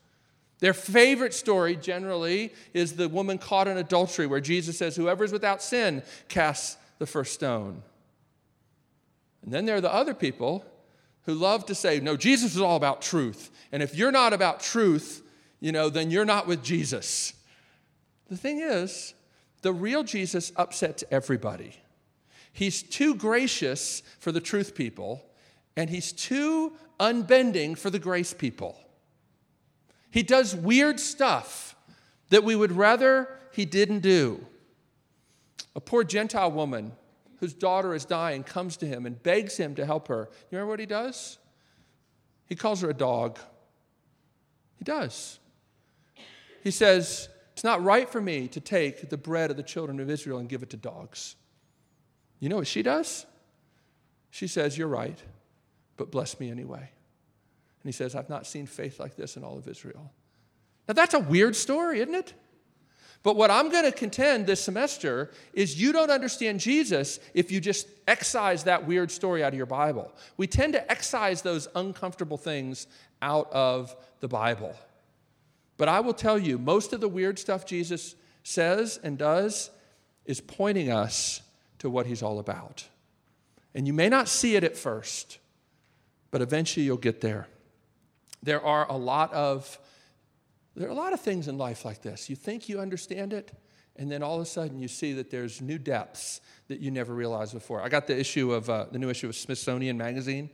Their 0.58 0.74
favorite 0.74 1.32
story 1.32 1.76
generally 1.76 2.52
is 2.74 2.94
the 2.94 3.08
woman 3.08 3.38
caught 3.38 3.68
in 3.68 3.76
adultery 3.76 4.26
where 4.26 4.40
Jesus 4.40 4.76
says, 4.76 4.96
Whoever 4.96 5.22
is 5.22 5.30
without 5.30 5.62
sin 5.62 6.02
casts 6.28 6.76
the 6.98 7.06
first 7.06 7.34
stone. 7.34 7.84
And 9.42 9.52
then 9.52 9.66
there 9.66 9.76
are 9.76 9.80
the 9.80 9.92
other 9.92 10.14
people 10.14 10.64
who 11.22 11.34
love 11.34 11.66
to 11.66 11.74
say, 11.74 12.00
no, 12.00 12.16
Jesus 12.16 12.54
is 12.54 12.60
all 12.60 12.76
about 12.76 13.02
truth. 13.02 13.50
And 13.70 13.82
if 13.82 13.94
you're 13.94 14.12
not 14.12 14.32
about 14.32 14.60
truth, 14.60 15.22
you 15.60 15.72
know, 15.72 15.88
then 15.90 16.10
you're 16.10 16.24
not 16.24 16.46
with 16.46 16.62
Jesus. 16.62 17.34
The 18.28 18.36
thing 18.36 18.60
is, 18.60 19.14
the 19.62 19.72
real 19.72 20.04
Jesus 20.04 20.52
upsets 20.56 21.04
everybody. 21.10 21.74
He's 22.52 22.82
too 22.82 23.14
gracious 23.14 24.02
for 24.18 24.32
the 24.32 24.40
truth 24.40 24.74
people, 24.74 25.24
and 25.76 25.90
he's 25.90 26.12
too 26.12 26.72
unbending 26.98 27.76
for 27.76 27.90
the 27.90 27.98
grace 27.98 28.32
people. 28.32 28.78
He 30.10 30.22
does 30.22 30.56
weird 30.56 30.98
stuff 30.98 31.76
that 32.30 32.44
we 32.44 32.56
would 32.56 32.72
rather 32.72 33.28
he 33.52 33.64
didn't 33.64 34.00
do. 34.00 34.44
A 35.76 35.80
poor 35.80 36.04
Gentile 36.04 36.50
woman 36.50 36.92
whose 37.40 37.54
daughter 37.54 37.94
is 37.94 38.04
dying 38.04 38.42
comes 38.42 38.76
to 38.78 38.86
him 38.86 39.06
and 39.06 39.22
begs 39.22 39.56
him 39.56 39.74
to 39.76 39.86
help 39.86 40.08
her. 40.08 40.28
You 40.50 40.58
remember 40.58 40.70
what 40.70 40.80
he 40.80 40.86
does? 40.86 41.38
He 42.46 42.54
calls 42.54 42.80
her 42.80 42.90
a 42.90 42.94
dog. 42.94 43.38
He 44.76 44.84
does. 44.84 45.38
He 46.62 46.70
says, 46.70 47.28
It's 47.52 47.64
not 47.64 47.82
right 47.82 48.08
for 48.08 48.20
me 48.20 48.48
to 48.48 48.60
take 48.60 49.10
the 49.10 49.16
bread 49.16 49.50
of 49.50 49.56
the 49.56 49.62
children 49.62 50.00
of 50.00 50.10
Israel 50.10 50.38
and 50.38 50.48
give 50.48 50.62
it 50.62 50.70
to 50.70 50.76
dogs. 50.76 51.36
You 52.40 52.48
know 52.48 52.56
what 52.56 52.66
she 52.66 52.82
does? 52.82 53.26
She 54.30 54.46
says, 54.46 54.76
You're 54.76 54.88
right, 54.88 55.22
but 55.96 56.10
bless 56.10 56.40
me 56.40 56.50
anyway. 56.50 56.78
And 56.78 57.84
he 57.84 57.92
says, 57.92 58.14
I've 58.14 58.28
not 58.28 58.46
seen 58.46 58.66
faith 58.66 58.98
like 58.98 59.16
this 59.16 59.36
in 59.36 59.44
all 59.44 59.56
of 59.56 59.68
Israel. 59.68 60.12
Now, 60.88 60.94
that's 60.94 61.14
a 61.14 61.20
weird 61.20 61.54
story, 61.54 62.00
isn't 62.00 62.14
it? 62.14 62.34
But 63.22 63.36
what 63.36 63.50
I'm 63.50 63.70
going 63.70 63.84
to 63.84 63.92
contend 63.92 64.46
this 64.46 64.62
semester 64.62 65.30
is 65.52 65.80
you 65.80 65.92
don't 65.92 66.10
understand 66.10 66.60
Jesus 66.60 67.18
if 67.34 67.50
you 67.50 67.60
just 67.60 67.88
excise 68.06 68.64
that 68.64 68.86
weird 68.86 69.10
story 69.10 69.42
out 69.42 69.52
of 69.52 69.56
your 69.56 69.66
Bible. 69.66 70.12
We 70.36 70.46
tend 70.46 70.74
to 70.74 70.90
excise 70.90 71.42
those 71.42 71.68
uncomfortable 71.74 72.36
things 72.36 72.86
out 73.20 73.52
of 73.52 73.94
the 74.20 74.28
Bible. 74.28 74.74
But 75.76 75.88
I 75.88 76.00
will 76.00 76.14
tell 76.14 76.38
you, 76.38 76.58
most 76.58 76.92
of 76.92 77.00
the 77.00 77.08
weird 77.08 77.38
stuff 77.38 77.66
Jesus 77.66 78.14
says 78.42 78.98
and 79.02 79.18
does 79.18 79.70
is 80.24 80.40
pointing 80.40 80.90
us 80.90 81.42
to 81.78 81.90
what 81.90 82.06
he's 82.06 82.22
all 82.22 82.38
about. 82.38 82.86
And 83.74 83.86
you 83.86 83.92
may 83.92 84.08
not 84.08 84.28
see 84.28 84.56
it 84.56 84.64
at 84.64 84.76
first, 84.76 85.38
but 86.30 86.40
eventually 86.40 86.86
you'll 86.86 86.96
get 86.96 87.20
there. 87.20 87.48
There 88.42 88.64
are 88.64 88.86
a 88.88 88.96
lot 88.96 89.32
of 89.32 89.78
there 90.78 90.88
are 90.88 90.92
a 90.92 90.94
lot 90.94 91.12
of 91.12 91.20
things 91.20 91.48
in 91.48 91.58
life 91.58 91.84
like 91.84 92.02
this. 92.02 92.30
You 92.30 92.36
think 92.36 92.68
you 92.68 92.80
understand 92.80 93.32
it, 93.32 93.52
and 93.96 94.10
then 94.10 94.22
all 94.22 94.36
of 94.36 94.42
a 94.42 94.46
sudden 94.46 94.78
you 94.78 94.88
see 94.88 95.12
that 95.14 95.30
there's 95.30 95.60
new 95.60 95.78
depths 95.78 96.40
that 96.68 96.80
you 96.80 96.90
never 96.90 97.14
realized 97.14 97.52
before. 97.52 97.82
I 97.82 97.88
got 97.88 98.06
the 98.06 98.18
issue 98.18 98.52
of 98.52 98.70
uh, 98.70 98.86
the 98.92 98.98
new 98.98 99.10
issue 99.10 99.28
of 99.28 99.34
Smithsonian 99.34 99.98
Magazine. 99.98 100.50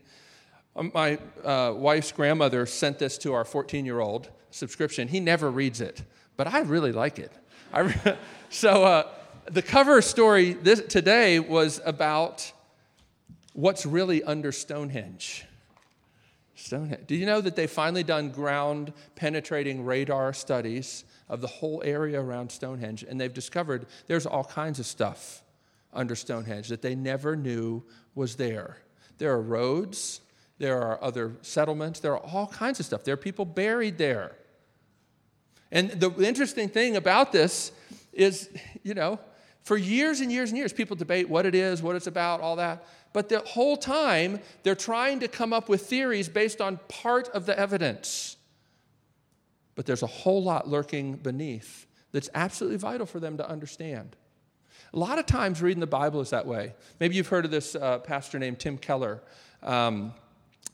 Um, 0.77 0.91
my 0.95 1.19
uh, 1.45 1.75
wife's 1.77 2.11
grandmother 2.11 2.67
sent 2.67 2.99
this 2.99 3.19
to 3.19 3.35
our 3.35 3.45
14 3.45 3.85
year 3.85 4.01
old 4.01 4.31
subscription. 4.51 5.09
He 5.09 5.21
never 5.21 5.51
reads 5.51 5.81
it, 5.81 6.03
but 6.37 6.47
I 6.47 6.61
really 6.61 6.93
like 6.93 7.19
it. 7.19 7.33
I, 7.73 8.17
so 8.49 8.85
uh, 8.85 9.09
the 9.47 9.63
cover 9.63 10.01
story 10.01 10.55
this, 10.55 10.81
today 10.81 11.39
was 11.39 11.81
about 11.85 12.51
what's 13.53 13.85
really 13.85 14.23
under 14.23 14.53
Stonehenge. 14.53 15.45
Stonehenge. 16.55 17.07
Did 17.07 17.17
you 17.17 17.27
know 17.27 17.41
that 17.41 17.57
they've 17.57 17.71
finally 17.71 18.03
done 18.03 18.31
ground 18.31 18.93
penetrating 19.17 19.85
radar 19.85 20.33
studies 20.33 21.05
of 21.29 21.41
the 21.41 21.47
whole 21.47 21.83
area 21.85 22.21
around 22.21 22.51
Stonehenge? 22.51 23.03
And 23.03 23.21
they've 23.21 23.33
discovered 23.33 23.87
there's 24.07 24.27
all 24.27 24.45
kinds 24.45 24.79
of 24.79 24.87
stuff 24.87 25.43
under 25.93 26.15
Stonehenge 26.15 26.69
that 26.69 26.83
they 26.83 26.95
never 26.95 27.37
knew 27.37 27.83
was 28.15 28.37
there. 28.37 28.79
There 29.19 29.33
are 29.33 29.43
roads, 29.43 30.21
there 30.59 30.81
are 30.81 31.03
other 31.03 31.37
settlements, 31.43 32.01
there 32.01 32.13
are 32.13 32.25
all 32.25 32.47
kinds 32.47 32.81
of 32.81 32.87
stuff. 32.87 33.05
There 33.05 33.15
are 33.15 33.19
people 33.19 33.45
buried 33.45 33.99
there. 33.99 34.37
And 35.71 35.91
the 35.91 36.11
interesting 36.25 36.69
thing 36.69 36.97
about 36.97 37.33
this 37.33 37.73
is, 38.13 38.49
you 38.83 38.95
know, 38.95 39.19
for 39.65 39.79
years 39.79 40.21
and 40.21 40.31
years 40.31 40.51
and 40.51 40.59
years, 40.59 40.73
people 40.73 40.95
debate 40.95 41.29
what 41.29 41.47
it 41.47 41.55
is, 41.55 41.83
what 41.83 41.97
it's 41.97 42.07
about, 42.07 42.41
all 42.41 42.57
that. 42.57 42.87
But 43.15 43.31
the 43.31 43.41
whole 43.41 43.79
time, 43.79 44.41
they're 44.63 44.75
trying 44.75 45.21
to 45.21 45.29
come 45.29 45.55
up 45.55 45.71
with 45.71 45.87
theories 45.87 46.29
based 46.29 46.61
on 46.61 46.79
part 46.89 47.29
of 47.31 47.47
the 47.47 47.59
evidence. 47.59 48.37
But 49.75 49.87
there's 49.87 50.03
a 50.03 50.07
whole 50.07 50.43
lot 50.43 50.69
lurking 50.69 51.15
beneath 51.15 51.87
that's 52.13 52.29
absolutely 52.35 52.77
vital 52.79 53.07
for 53.07 53.21
them 53.21 53.39
to 53.39 53.49
understand. 53.49 54.17
A 54.93 54.99
lot 54.99 55.19
of 55.19 55.27
times, 55.27 55.63
reading 55.63 55.81
the 55.81 55.87
Bible 55.87 56.21
is 56.21 56.31
that 56.31 56.47
way. 56.47 56.75
Maybe 57.01 57.17
you've 57.17 57.29
heard 57.29 57.47
of 57.47 57.51
this 57.51 57.75
uh, 57.75 57.99
pastor 57.99 58.39
named 58.39 58.61
Tim 58.61 58.77
Keller. 58.77 59.23
Um, 59.63 60.13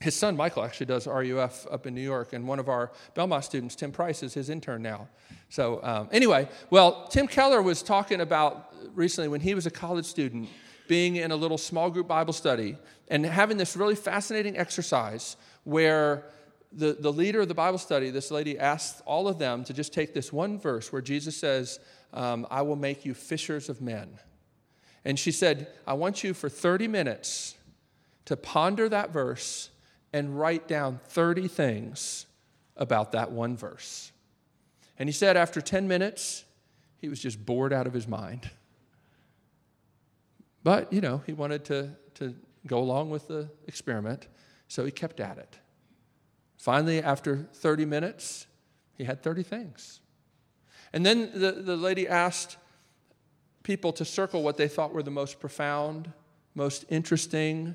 his 0.00 0.16
son 0.16 0.36
Michael 0.36 0.64
actually 0.64 0.86
does 0.86 1.06
RUF 1.06 1.66
up 1.70 1.86
in 1.86 1.94
New 1.94 2.00
York, 2.00 2.32
and 2.32 2.48
one 2.48 2.58
of 2.58 2.68
our 2.68 2.90
Belmont 3.14 3.44
students, 3.44 3.76
Tim 3.76 3.92
Price, 3.92 4.22
is 4.22 4.32
his 4.32 4.48
intern 4.48 4.82
now. 4.82 5.08
So, 5.50 5.80
um, 5.82 6.08
anyway, 6.10 6.48
well, 6.70 7.06
Tim 7.08 7.26
Keller 7.26 7.60
was 7.60 7.82
talking 7.82 8.22
about 8.22 8.72
recently 8.94 9.28
when 9.28 9.40
he 9.40 9.54
was 9.54 9.66
a 9.66 9.70
college 9.70 10.06
student 10.06 10.48
being 10.88 11.16
in 11.16 11.30
a 11.30 11.36
little 11.36 11.58
small 11.58 11.90
group 11.90 12.08
Bible 12.08 12.32
study 12.32 12.76
and 13.08 13.26
having 13.26 13.58
this 13.58 13.76
really 13.76 13.94
fascinating 13.94 14.56
exercise 14.56 15.36
where 15.64 16.24
the, 16.72 16.96
the 16.98 17.12
leader 17.12 17.40
of 17.40 17.48
the 17.48 17.54
Bible 17.54 17.78
study, 17.78 18.10
this 18.10 18.30
lady, 18.30 18.58
asked 18.58 19.02
all 19.04 19.28
of 19.28 19.38
them 19.38 19.64
to 19.64 19.74
just 19.74 19.92
take 19.92 20.14
this 20.14 20.32
one 20.32 20.58
verse 20.58 20.92
where 20.92 21.02
Jesus 21.02 21.36
says, 21.36 21.78
um, 22.14 22.46
I 22.50 22.62
will 22.62 22.76
make 22.76 23.04
you 23.04 23.12
fishers 23.12 23.68
of 23.68 23.80
men. 23.80 24.18
And 25.04 25.18
she 25.18 25.32
said, 25.32 25.68
I 25.86 25.92
want 25.94 26.24
you 26.24 26.32
for 26.32 26.48
30 26.48 26.88
minutes 26.88 27.56
to 28.24 28.36
ponder 28.36 28.88
that 28.88 29.12
verse 29.12 29.70
and 30.12 30.38
write 30.38 30.66
down 30.66 31.00
30 31.08 31.48
things 31.48 32.26
about 32.76 33.12
that 33.12 33.30
one 33.30 33.56
verse. 33.56 34.12
And 34.98 35.08
he 35.08 35.12
said 35.12 35.36
after 35.36 35.60
10 35.60 35.88
minutes, 35.88 36.44
he 36.98 37.08
was 37.08 37.20
just 37.20 37.44
bored 37.44 37.72
out 37.72 37.86
of 37.86 37.92
his 37.92 38.06
mind. 38.06 38.50
But, 40.62 40.92
you 40.92 41.00
know, 41.00 41.22
he 41.26 41.32
wanted 41.32 41.64
to, 41.66 41.90
to 42.14 42.34
go 42.66 42.78
along 42.78 43.10
with 43.10 43.28
the 43.28 43.48
experiment, 43.66 44.28
so 44.68 44.84
he 44.84 44.90
kept 44.90 45.20
at 45.20 45.38
it. 45.38 45.58
Finally, 46.56 47.02
after 47.02 47.48
30 47.54 47.86
minutes, 47.86 48.46
he 48.92 49.04
had 49.04 49.22
30 49.22 49.42
things. 49.42 50.00
And 50.92 51.06
then 51.06 51.30
the, 51.34 51.52
the 51.52 51.76
lady 51.76 52.06
asked 52.06 52.58
people 53.62 53.92
to 53.94 54.04
circle 54.04 54.42
what 54.42 54.56
they 54.56 54.68
thought 54.68 54.92
were 54.92 55.02
the 55.02 55.10
most 55.10 55.40
profound, 55.40 56.12
most 56.54 56.84
interesting, 56.90 57.74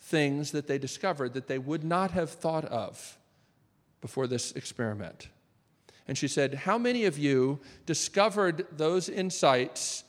things 0.00 0.52
that 0.52 0.66
they 0.66 0.78
discovered 0.78 1.34
that 1.34 1.48
they 1.48 1.58
would 1.58 1.84
not 1.84 2.12
have 2.12 2.30
thought 2.30 2.64
of 2.66 3.18
before 4.00 4.26
this 4.26 4.52
experiment. 4.52 5.28
And 6.08 6.16
she 6.16 6.28
said, 6.28 6.54
How 6.54 6.78
many 6.78 7.04
of 7.04 7.18
you 7.18 7.60
discovered 7.84 8.66
those 8.76 9.08
insights 9.08 10.04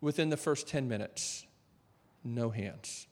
within 0.00 0.30
the 0.30 0.36
first 0.36 0.66
10 0.68 0.88
minutes? 0.88 1.46
No 2.24 2.50
hands. 2.50 3.06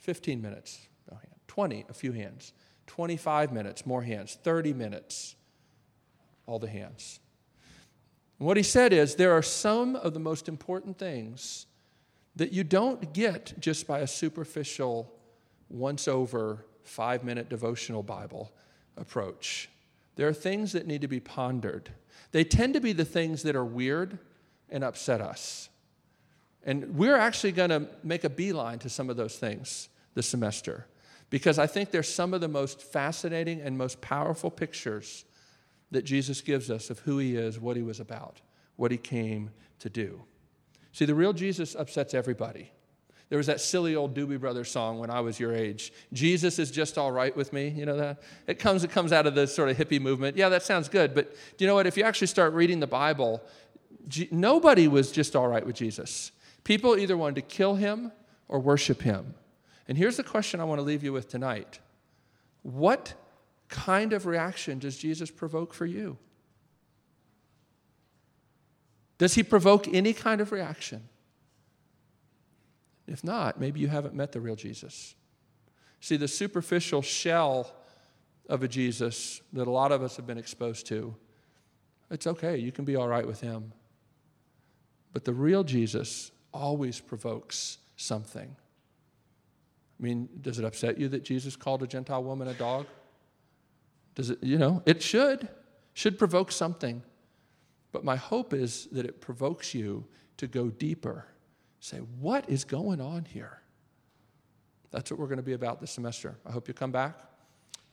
15 0.00 0.42
minutes, 0.42 0.86
no 1.10 1.16
hands. 1.16 1.40
20, 1.46 1.86
a 1.88 1.94
few 1.94 2.12
hands. 2.12 2.52
25 2.86 3.52
minutes, 3.52 3.86
more 3.86 4.02
hands. 4.02 4.36
30 4.42 4.74
minutes, 4.74 5.34
all 6.46 6.58
the 6.58 6.68
hands. 6.68 7.20
And 8.38 8.46
what 8.46 8.58
he 8.58 8.62
said 8.62 8.92
is 8.92 9.14
there 9.14 9.32
are 9.32 9.42
some 9.42 9.96
of 9.96 10.12
the 10.12 10.20
most 10.20 10.48
important 10.48 10.98
things 10.98 11.66
that 12.36 12.52
you 12.52 12.64
don't 12.64 13.12
get 13.12 13.54
just 13.58 13.86
by 13.86 14.00
a 14.00 14.06
superficial, 14.06 15.12
once 15.68 16.08
over, 16.08 16.64
five 16.82 17.24
minute 17.24 17.48
devotional 17.48 18.02
Bible 18.02 18.52
approach. 18.96 19.68
There 20.16 20.28
are 20.28 20.34
things 20.34 20.72
that 20.72 20.86
need 20.86 21.00
to 21.00 21.08
be 21.08 21.20
pondered. 21.20 21.90
They 22.32 22.44
tend 22.44 22.74
to 22.74 22.80
be 22.80 22.92
the 22.92 23.04
things 23.04 23.42
that 23.42 23.56
are 23.56 23.64
weird 23.64 24.18
and 24.70 24.84
upset 24.84 25.20
us. 25.20 25.68
And 26.64 26.96
we're 26.96 27.16
actually 27.16 27.52
going 27.52 27.70
to 27.70 27.88
make 28.02 28.24
a 28.24 28.30
beeline 28.30 28.78
to 28.80 28.88
some 28.88 29.10
of 29.10 29.16
those 29.16 29.36
things 29.36 29.88
this 30.14 30.26
semester 30.26 30.86
because 31.30 31.58
I 31.58 31.66
think 31.66 31.90
they're 31.90 32.02
some 32.02 32.32
of 32.32 32.40
the 32.40 32.48
most 32.48 32.80
fascinating 32.80 33.60
and 33.60 33.76
most 33.76 34.00
powerful 34.00 34.50
pictures 34.50 35.24
that 35.90 36.04
Jesus 36.04 36.40
gives 36.40 36.70
us 36.70 36.90
of 36.90 37.00
who 37.00 37.18
he 37.18 37.36
is, 37.36 37.58
what 37.58 37.76
he 37.76 37.82
was 37.82 38.00
about, 38.00 38.40
what 38.76 38.90
he 38.90 38.96
came 38.96 39.50
to 39.80 39.90
do. 39.90 40.22
See, 40.94 41.06
the 41.06 41.14
real 41.14 41.32
Jesus 41.32 41.74
upsets 41.74 42.14
everybody. 42.14 42.70
There 43.28 43.36
was 43.36 43.48
that 43.48 43.60
silly 43.60 43.96
old 43.96 44.14
Doobie 44.14 44.38
Brothers 44.38 44.70
song 44.70 45.00
when 45.00 45.10
I 45.10 45.18
was 45.22 45.40
your 45.40 45.52
age. 45.52 45.92
Jesus 46.12 46.60
is 46.60 46.70
just 46.70 46.96
all 46.96 47.10
right 47.10 47.36
with 47.36 47.52
me. 47.52 47.68
You 47.68 47.84
know 47.84 47.96
that? 47.96 48.22
It 48.46 48.60
comes, 48.60 48.84
it 48.84 48.92
comes 48.92 49.12
out 49.12 49.26
of 49.26 49.34
the 49.34 49.48
sort 49.48 49.70
of 49.70 49.76
hippie 49.76 50.00
movement. 50.00 50.36
Yeah, 50.36 50.50
that 50.50 50.62
sounds 50.62 50.88
good. 50.88 51.12
But 51.12 51.34
do 51.56 51.64
you 51.64 51.66
know 51.66 51.74
what? 51.74 51.88
If 51.88 51.96
you 51.96 52.04
actually 52.04 52.28
start 52.28 52.52
reading 52.52 52.78
the 52.78 52.86
Bible, 52.86 53.42
nobody 54.30 54.86
was 54.86 55.10
just 55.10 55.34
all 55.34 55.48
right 55.48 55.66
with 55.66 55.74
Jesus. 55.74 56.30
People 56.62 56.96
either 56.96 57.16
wanted 57.16 57.34
to 57.34 57.42
kill 57.42 57.74
him 57.74 58.12
or 58.46 58.60
worship 58.60 59.02
him. 59.02 59.34
And 59.88 59.98
here's 59.98 60.16
the 60.16 60.22
question 60.22 60.60
I 60.60 60.64
want 60.64 60.78
to 60.78 60.84
leave 60.84 61.02
you 61.02 61.12
with 61.12 61.28
tonight 61.28 61.80
What 62.62 63.14
kind 63.68 64.12
of 64.12 64.26
reaction 64.26 64.78
does 64.78 64.96
Jesus 64.96 65.32
provoke 65.32 65.74
for 65.74 65.86
you? 65.86 66.18
Does 69.18 69.34
he 69.34 69.42
provoke 69.42 69.86
any 69.88 70.12
kind 70.12 70.40
of 70.40 70.52
reaction? 70.52 71.08
If 73.06 73.22
not, 73.22 73.60
maybe 73.60 73.80
you 73.80 73.88
haven't 73.88 74.14
met 74.14 74.32
the 74.32 74.40
real 74.40 74.56
Jesus. 74.56 75.14
See, 76.00 76.16
the 76.16 76.28
superficial 76.28 77.02
shell 77.02 77.72
of 78.48 78.62
a 78.62 78.68
Jesus 78.68 79.40
that 79.52 79.66
a 79.66 79.70
lot 79.70 79.92
of 79.92 80.02
us 80.02 80.16
have 80.16 80.26
been 80.26 80.38
exposed 80.38 80.86
to, 80.88 81.14
it's 82.10 82.26
okay. 82.26 82.56
You 82.56 82.72
can 82.72 82.84
be 82.84 82.96
all 82.96 83.08
right 83.08 83.26
with 83.26 83.40
him. 83.40 83.72
But 85.12 85.24
the 85.24 85.32
real 85.32 85.64
Jesus 85.64 86.30
always 86.52 87.00
provokes 87.00 87.78
something. 87.96 88.54
I 89.98 90.02
mean, 90.02 90.28
does 90.40 90.58
it 90.58 90.64
upset 90.64 90.98
you 90.98 91.08
that 91.08 91.24
Jesus 91.24 91.56
called 91.56 91.82
a 91.82 91.86
Gentile 91.86 92.22
woman 92.22 92.48
a 92.48 92.54
dog? 92.54 92.86
Does 94.14 94.30
it, 94.30 94.42
you 94.42 94.58
know, 94.58 94.82
it 94.86 95.02
should. 95.02 95.48
Should 95.94 96.18
provoke 96.18 96.50
something. 96.50 97.02
But 97.94 98.04
my 98.04 98.16
hope 98.16 98.52
is 98.52 98.88
that 98.90 99.06
it 99.06 99.20
provokes 99.20 99.72
you 99.72 100.04
to 100.38 100.48
go 100.48 100.68
deeper. 100.68 101.26
Say, 101.78 101.98
what 101.98 102.50
is 102.50 102.64
going 102.64 103.00
on 103.00 103.24
here? 103.24 103.60
That's 104.90 105.12
what 105.12 105.20
we're 105.20 105.28
going 105.28 105.36
to 105.36 105.44
be 105.44 105.52
about 105.52 105.80
this 105.80 105.92
semester. 105.92 106.34
I 106.44 106.50
hope 106.50 106.66
you 106.66 106.74
come 106.74 106.90
back. 106.90 107.14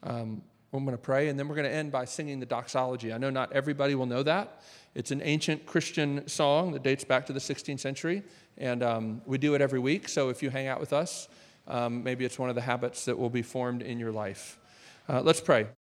Um, 0.02 0.42
I'm 0.74 0.86
going 0.86 0.98
to 0.98 1.02
pray, 1.02 1.28
and 1.28 1.38
then 1.38 1.48
we're 1.48 1.54
going 1.54 1.70
to 1.70 1.74
end 1.74 1.92
by 1.92 2.06
singing 2.06 2.40
the 2.40 2.48
doxology. 2.48 3.14
I 3.14 3.20
know 3.20 3.30
not 3.30 3.54
everybody 3.54 3.94
will 3.94 4.08
know 4.08 4.24
that. 4.24 4.64
It's 4.96 5.12
an 5.12 5.22
ancient 5.24 5.68
Christian 5.68 6.28
song 6.28 6.72
that 6.72 6.82
dates 6.82 7.04
back 7.04 7.28
to 7.28 7.34
the 7.34 7.40
16th 7.40 7.80
century, 7.80 8.24
and 8.58 8.82
um, 8.82 9.22
we 9.28 9.38
do 9.38 9.54
it 9.54 9.62
every 9.62 9.80
week. 9.80 10.10
So 10.10 10.30
if 10.30 10.42
you 10.42 10.50
hang 10.50 10.66
out 10.66 10.80
with 10.80 10.94
us, 10.94 11.28
um, 11.68 12.04
maybe 12.04 12.26
it's 12.26 12.40
one 12.40 12.50
of 12.50 12.56
the 12.56 12.62
habits 12.62 13.06
that 13.06 13.20
will 13.20 13.30
be 13.30 13.44
formed 13.44 13.84
in 13.84 14.00
your 14.00 14.12
life. 14.12 14.58
Uh, 15.08 15.22
let's 15.22 15.42
pray. 15.42 15.68